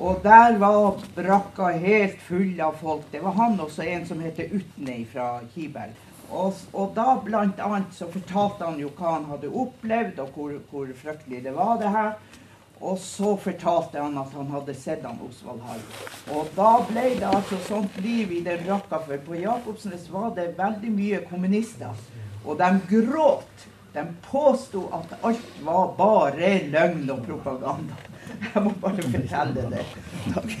Og 0.00 0.22
der 0.24 0.56
var 0.58 1.02
brakka 1.12 1.74
helt 1.76 2.22
full 2.24 2.60
av 2.60 2.78
folk. 2.80 3.02
Det 3.12 3.20
var 3.20 3.34
han 3.36 3.60
også 3.60 3.84
en 3.84 4.06
som 4.08 4.22
heter 4.24 4.48
Utne 4.56 5.02
fra 5.12 5.26
Kiberg. 5.54 5.92
Og, 6.30 6.54
og, 6.72 6.92
da 6.94 7.16
blant 7.24 7.58
annet 7.62 7.94
så 7.94 8.06
fortalte 8.10 8.66
han 8.68 8.78
jo 8.78 8.92
hva 8.94 9.16
han 9.16 9.26
hadde 9.32 9.50
opplevd, 9.50 10.20
og 10.22 10.36
hvor, 10.36 10.52
hvor 10.70 10.92
fryktelig 11.02 11.42
det 11.46 11.54
var, 11.56 11.78
det 11.80 11.90
her. 11.90 12.12
Og 12.80 12.96
så 13.02 13.34
fortalte 13.36 14.00
han 14.00 14.14
at 14.16 14.30
han 14.32 14.52
hadde 14.54 14.74
sett 14.78 15.02
han 15.04 15.18
Osvald 15.26 15.60
Harry. 15.66 15.82
Og 16.32 16.48
da 16.56 16.70
ble 16.88 17.02
det 17.18 17.28
altså 17.28 17.58
sånt 17.66 17.98
liv 18.00 18.30
i 18.32 18.44
den 18.46 18.62
rakka, 18.68 19.02
for 19.04 19.26
på 19.26 19.40
Jakobsnes 19.42 20.06
var 20.12 20.30
det 20.38 20.54
veldig 20.58 20.92
mye 20.94 21.20
kommunister. 21.28 21.98
Og 22.46 22.56
de 22.60 22.70
gråt. 22.88 23.66
De 23.90 24.04
påsto 24.22 24.84
at 24.94 25.16
alt 25.26 25.54
var 25.66 25.96
bare 25.98 26.52
løgn 26.70 27.10
og 27.10 27.24
propaganda. 27.26 27.98
Jeg 28.54 28.62
må 28.62 28.70
bare 28.80 29.02
fortelle 29.02 29.66
det. 29.74 29.82
Takk. 30.30 30.54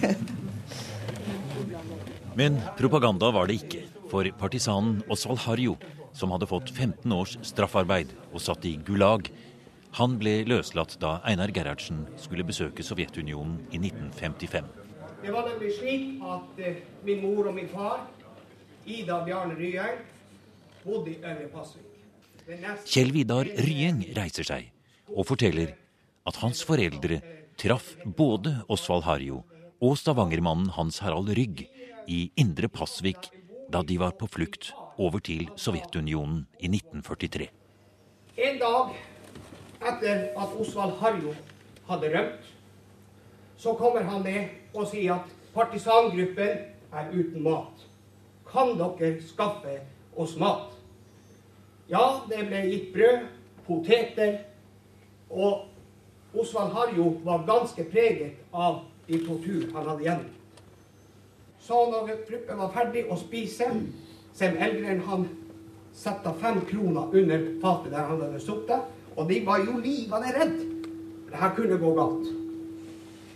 Men 2.34 2.58
propaganda 2.74 3.30
var 3.30 3.46
det 3.46 3.60
ikke 3.62 3.99
for 4.10 4.26
partisanen 4.38 5.00
Osvald 5.08 5.44
Harjo, 5.46 5.76
som 6.12 6.32
hadde 6.34 6.48
fått 6.50 6.70
15 6.74 7.12
års 7.14 7.36
straffarbeid 7.46 8.12
og 8.32 8.42
satt 8.42 8.66
i 8.66 8.74
Gulag. 8.86 9.30
Han 9.98 10.16
ble 10.20 10.40
løslatt 10.50 10.96
da 11.02 11.18
Einar 11.26 11.52
Gerhardsen 11.54 12.04
skulle 12.20 12.46
besøke 12.46 12.84
Sovjetunionen 12.86 13.60
i 13.70 13.78
1955. 13.78 14.70
Det 15.20 15.34
var 15.34 15.46
nemlig 15.50 15.74
slik 15.76 16.22
at 16.24 16.60
eh, 16.64 16.80
min 17.04 17.22
mor 17.24 17.50
og 17.50 17.56
min 17.56 17.68
far, 17.70 18.06
Ida 18.86 19.20
Bjarne 19.26 19.58
Ryeng, 19.58 20.00
bodde 20.84 21.12
i 21.12 21.18
Øvre 21.20 21.48
Pasvik. 21.52 21.86
Kjell 22.88 23.12
Vidar 23.14 23.46
Ryeng 23.66 24.00
reiser 24.16 24.46
seg 24.46 24.70
og 25.10 25.26
forteller 25.28 25.74
at 26.26 26.38
hans 26.42 26.62
foreldre 26.66 27.20
traff 27.60 27.92
både 28.04 28.56
Osvald 28.72 29.04
Harjo 29.06 29.42
og 29.80 29.98
stavangermannen 30.00 30.72
Hans 30.74 30.98
Harald 31.04 31.30
Rygg 31.36 31.66
i 32.10 32.24
Indre 32.40 32.70
Pasvik 32.72 33.28
da 33.72 33.82
de 33.82 33.98
var 33.98 34.10
på 34.10 34.26
flukt 34.26 34.72
over 34.98 35.18
til 35.18 35.48
Sovjetunionen 35.56 36.46
i 36.58 36.66
1943. 36.66 37.46
En 38.36 38.58
dag 38.58 38.96
etter 39.90 40.24
at 40.36 40.56
Osvald 40.60 40.96
Harjo 41.00 41.34
hadde 41.88 42.10
rømt, 42.18 42.50
så 43.56 43.74
kommer 43.78 44.02
han 44.02 44.22
ned 44.22 44.74
og 44.74 44.88
sier 44.90 45.14
at 45.20 45.30
partisangruppen 45.54 46.66
er 46.92 47.12
uten 47.12 47.42
mat. 47.42 47.86
Kan 48.50 48.74
dere 48.78 49.20
skaffe 49.22 49.78
oss 50.16 50.36
mat? 50.40 50.74
Ja, 51.90 52.22
det 52.30 52.46
ble 52.48 52.64
gitt 52.70 52.92
brød, 52.94 53.26
poteter, 53.66 54.38
og 55.30 55.66
Osvald 56.34 56.74
Harjo 56.74 57.16
var 57.24 57.46
ganske 57.46 57.84
preget 57.90 58.38
av 58.52 58.82
de 59.06 59.18
tortur 59.26 59.70
han 59.74 59.86
hadde 59.86 60.06
gjennomført. 60.06 60.39
Så 61.60 61.90
når 61.90 62.08
gruppen 62.28 62.58
var 62.58 62.72
ferdig 62.74 63.06
å 63.10 63.18
spise, 63.20 63.68
Sem 64.34 64.54
Elgren 64.62 65.00
han 65.04 65.24
satte 65.92 66.30
fem 66.40 66.60
kroner 66.68 67.10
under 67.18 67.46
fatet 67.60 67.90
der 67.92 68.06
han 68.06 68.20
hadde 68.22 68.40
sittet. 68.40 68.84
Og 69.16 69.26
de 69.28 69.40
var 69.44 69.64
jo 69.66 69.80
livende 69.82 70.30
redd. 70.36 70.54
Det 71.30 71.40
her 71.40 71.54
kunne 71.56 71.78
gå 71.78 71.90
galt. 71.94 72.28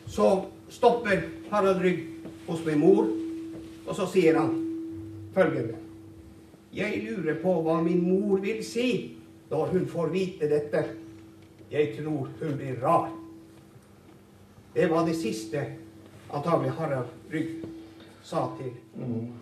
Så 0.06 0.28
stopper 0.70 1.26
Harald 1.50 1.82
Rygg 1.82 2.06
hos 2.46 2.62
min 2.66 2.78
mor, 2.78 3.10
og 3.86 3.96
så 3.96 4.06
sier 4.08 4.38
han 4.38 4.54
følgende 5.34 5.80
Jeg 6.74 7.02
lurer 7.04 7.36
på 7.42 7.52
hva 7.62 7.80
min 7.82 8.00
mor 8.02 8.40
vil 8.42 8.62
si 8.66 8.88
når 9.50 9.74
hun 9.74 9.86
får 9.86 10.10
vite 10.14 10.48
dette. 10.50 10.84
Jeg 11.70 11.94
tror 11.98 12.30
hun 12.40 12.56
blir 12.58 12.80
rar. 12.82 13.10
Det 14.74 14.88
var 14.90 15.06
det 15.06 15.14
siste 15.18 15.62
antagelig 16.34 16.74
Harald 16.78 17.12
Rygg 17.30 17.73
sa 18.24 18.46
til, 18.58 18.72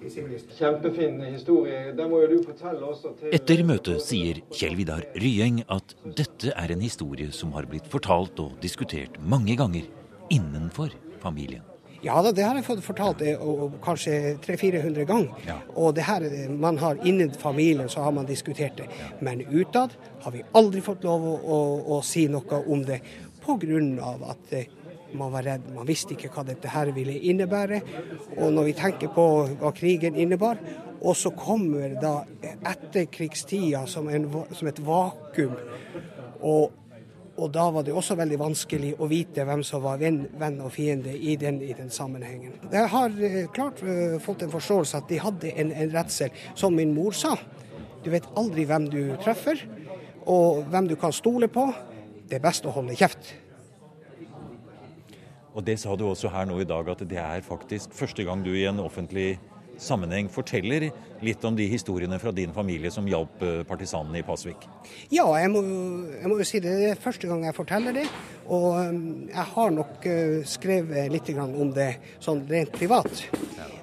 til 0.01 0.11
sivilistene. 0.11 0.57
Kjempefin 0.59 1.19
historie. 1.29 1.93
Det 1.97 2.07
må 2.11 2.23
jo 2.25 2.31
du 2.35 2.39
fortelle 2.47 2.83
også 2.83 3.15
til 3.21 3.35
Etter 3.37 3.63
møtet 3.67 4.03
sier 4.05 4.43
Kjell 4.53 4.79
Vidar 4.79 5.05
Ryeng 5.23 5.63
at 5.71 5.95
dette 6.19 6.55
er 6.57 6.75
en 6.75 6.83
historie 6.83 7.31
som 7.35 7.55
har 7.57 7.69
blitt 7.71 7.87
fortalt 7.93 8.43
og 8.43 8.57
diskutert 8.63 9.21
mange 9.23 9.57
ganger 9.59 9.87
innenfor 10.33 10.95
familien. 11.23 11.63
Ja 12.03 12.17
da, 12.19 12.33
det 12.35 12.43
har 12.43 12.57
jeg 12.59 12.67
fått 12.67 12.81
fortalt 12.83 13.21
eh, 13.23 13.39
og, 13.39 13.77
kanskje 13.85 14.35
300-400 14.43 15.05
ganger. 15.07 15.45
Ja. 15.47 15.61
Og 15.79 15.95
det 15.95 16.09
her, 16.09 16.25
eh, 16.27 16.49
man 16.51 16.81
har 16.83 16.99
innen 17.07 17.31
familien 17.39 17.91
så 17.93 18.03
har 18.03 18.15
man 18.17 18.27
diskutert 18.27 18.75
det. 18.81 18.89
Ja. 18.99 19.11
Men 19.23 19.45
utad 19.47 19.95
har 20.25 20.35
vi 20.35 20.43
aldri 20.59 20.83
fått 20.83 21.07
lov 21.07 21.29
å, 21.31 21.37
å, 21.39 21.61
å 21.95 22.01
si 22.03 22.27
noe 22.33 22.65
om 22.67 22.83
det 22.89 22.99
pga. 23.43 24.09
at 24.35 24.53
eh, 24.59 24.67
man 25.19 25.33
var 25.33 25.47
redd. 25.47 25.71
Man 25.75 25.89
visste 25.89 26.17
ikke 26.17 26.31
hva 26.35 26.45
dette 26.47 26.71
her 26.73 26.93
ville 26.97 27.15
innebære. 27.31 27.81
Og 28.39 28.53
når 28.53 28.71
vi 28.71 28.77
tenker 28.79 29.13
på 29.15 29.27
hva 29.61 29.73
krigen 29.77 30.19
innebar, 30.19 30.61
og 31.03 31.17
så 31.19 31.33
kommer 31.35 31.97
da 32.01 32.21
etterkrigstida 32.71 33.87
som, 33.91 34.09
en, 34.09 34.29
som 34.55 34.71
et 34.71 34.87
vakuum. 34.87 35.59
Og 36.43 36.79
Og 37.37 37.49
da 37.49 37.71
var 37.73 37.83
det 37.83 37.95
også 37.97 38.15
veldig 38.19 38.37
vanskelig 38.39 38.91
å 39.01 39.07
vite 39.09 39.45
hvem 39.49 39.63
som 39.65 39.81
var 39.83 39.97
venn, 39.97 40.27
venn 40.39 40.59
og 40.61 40.73
fiende 40.75 41.15
i 41.17 41.37
den, 41.41 41.63
i 41.65 41.73
den, 41.73 41.89
sammenhengen. 41.91 42.59
Jeg 42.69 42.91
har 42.93 43.15
eh, 43.25 43.47
klart 43.57 43.81
uh, 43.81 44.19
fått 44.21 44.45
en 44.45 44.53
forståelse 44.53 45.01
at 45.01 45.09
de 45.09 45.21
hadde 45.23 45.53
en, 45.57 45.73
en 45.73 45.95
redsel, 45.95 46.29
som 46.55 46.77
min 46.77 46.93
mor 46.95 47.17
sa. 47.17 47.33
Du 48.05 48.11
vet 48.13 48.29
aldri 48.37 48.67
hvem 48.69 48.89
du 48.93 49.01
treffer, 49.25 49.65
og 50.29 50.69
hvem 50.69 50.91
du 50.93 50.97
kan 51.01 51.15
stole 51.17 51.49
på. 51.49 51.71
Det 52.29 52.37
er 52.37 52.45
best 52.45 52.69
å 52.69 52.75
holde 52.77 52.99
kjeft. 53.01 53.33
Og 55.53 55.65
det 55.67 55.79
sa 55.83 55.95
du 55.97 56.07
også 56.09 56.31
her 56.33 56.47
nå 56.49 56.61
i 56.63 56.69
dag, 56.69 56.89
at 56.89 57.03
det 57.09 57.19
er 57.21 57.45
faktisk 57.45 57.93
første 57.97 58.25
gang 58.25 58.45
du 58.45 58.53
i 58.55 58.65
en 58.69 58.81
offentlig 58.81 59.37
sammenheng 59.83 60.29
forteller 60.31 60.91
litt 61.25 61.45
om 61.45 61.57
de 61.57 61.67
historiene 61.71 62.19
fra 62.23 62.33
din 62.35 62.53
familie 62.55 62.91
som 62.93 63.07
hjalp 63.09 63.43
eh, 63.43 63.63
partisanene 63.69 64.21
i 64.21 64.25
Pasvik? 64.27 64.67
Ja, 65.13 65.27
jeg 65.41 65.51
må, 65.53 65.63
jeg 66.15 66.31
må, 66.31 66.39
jo 66.39 66.47
si 66.47 66.61
det. 66.63 66.75
Det 66.79 66.91
er 66.93 67.01
første 67.03 67.31
gang 67.31 67.45
jeg 67.47 67.57
forteller 67.57 67.97
det. 67.97 68.07
Og 68.53 68.69
um, 68.79 69.03
jeg 69.31 69.47
har 69.55 69.75
nok 69.75 70.07
uh, 70.07 70.39
skrevet 70.49 71.13
litt 71.13 71.31
om 71.39 71.73
det 71.75 71.91
sånn 72.23 72.45
rent 72.51 72.73
privat. 72.75 73.27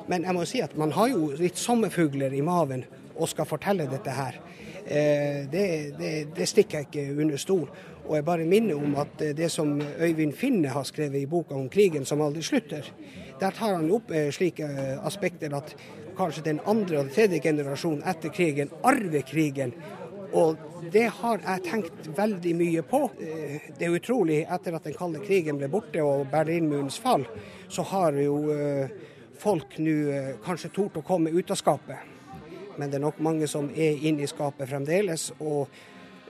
Men 0.10 0.26
jeg 0.26 0.36
må 0.36 0.46
si 0.50 0.62
at 0.66 0.76
man 0.80 0.94
har 0.96 1.12
jo 1.12 1.34
litt 1.40 1.60
sommerfugler 1.60 2.34
i 2.34 2.44
maven 2.46 2.86
og 3.20 3.30
skal 3.30 3.48
fortelle 3.50 3.88
dette 3.90 4.14
her. 4.16 4.40
Eh, 4.90 5.46
det, 5.52 5.66
det, 6.00 6.12
det 6.34 6.48
stikker 6.50 6.80
jeg 6.80 6.88
ikke 6.90 7.22
under 7.22 7.38
stol. 7.38 7.68
Og 8.10 8.16
jeg 8.18 8.26
bare 8.26 8.46
minner 8.50 8.74
om 8.74 8.96
at 8.98 9.20
det 9.38 9.52
som 9.54 9.76
Øyvind 9.78 10.34
Finne 10.34 10.72
har 10.74 10.84
skrevet 10.84 11.22
i 11.22 11.28
boka 11.30 11.54
om 11.54 11.68
krigen 11.70 12.08
som 12.10 12.24
aldri 12.26 12.42
slutter, 12.42 12.88
der 13.40 13.52
tar 13.54 13.76
han 13.76 13.92
opp 13.94 14.10
eh, 14.10 14.32
slike 14.34 14.66
eh, 14.66 14.96
aspekter 15.06 15.54
at 15.54 15.76
kanskje 16.18 16.48
den 16.48 16.62
andre 16.66 17.04
og 17.04 17.12
tredje 17.14 17.38
generasjonen 17.44 18.02
etter 18.10 18.34
krigen 18.34 18.74
arver 18.82 19.22
krigen. 19.22 19.76
Og 20.34 20.58
det 20.90 21.06
har 21.20 21.44
jeg 21.44 21.64
tenkt 21.68 22.10
veldig 22.18 22.56
mye 22.58 22.82
på. 22.90 23.04
Eh, 23.22 23.70
det 23.78 23.86
er 23.86 24.00
utrolig, 24.00 24.40
etter 24.58 24.80
at 24.80 24.90
den 24.90 24.98
kalde 24.98 25.22
krigen 25.22 25.62
ble 25.62 25.70
borte 25.70 26.02
og 26.02 26.26
Berlinmurens 26.34 26.98
fall, 26.98 27.28
så 27.70 27.86
har 27.94 28.18
jo 28.18 28.42
folk 29.38 29.78
nå 29.78 29.96
kanskje 30.44 30.74
tort 30.74 30.98
å 30.98 31.06
komme 31.06 31.30
ut 31.30 31.54
av 31.54 31.62
skapet. 31.62 32.18
Men 32.82 32.90
det 32.90 32.98
er 32.98 33.06
nok 33.06 33.22
mange 33.22 33.46
som 33.48 33.70
er 33.70 34.02
inne 34.02 34.26
i 34.26 34.34
skapet 34.34 34.68
fremdeles. 34.72 35.30
Og 35.40 35.70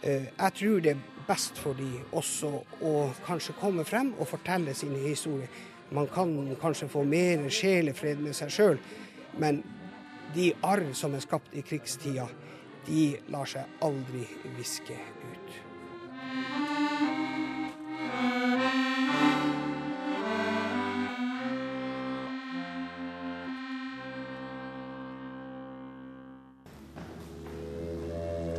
jeg 0.03 0.53
tror 0.55 0.83
det 0.83 0.93
er 0.93 1.01
best 1.27 1.59
for 1.61 1.77
de 1.77 1.89
også 2.15 2.51
å 2.85 2.93
kanskje 3.25 3.57
komme 3.59 3.85
frem 3.85 4.13
og 4.17 4.29
fortelle 4.29 4.73
sine 4.77 5.01
historier. 5.03 5.49
Man 5.91 6.07
kan 6.13 6.31
kanskje 6.61 6.89
få 6.89 7.03
mer 7.03 7.47
sjelefred 7.53 8.21
med 8.21 8.37
seg 8.37 8.53
sjøl, 8.53 8.79
men 9.41 9.63
de 10.35 10.51
arr 10.65 10.85
som 10.97 11.15
er 11.17 11.25
skapt 11.25 11.55
i 11.57 11.65
krigstida, 11.65 12.27
de 12.85 13.05
lar 13.33 13.49
seg 13.49 13.81
aldri 13.85 14.25
viske 14.57 14.95
ut. 14.95 15.68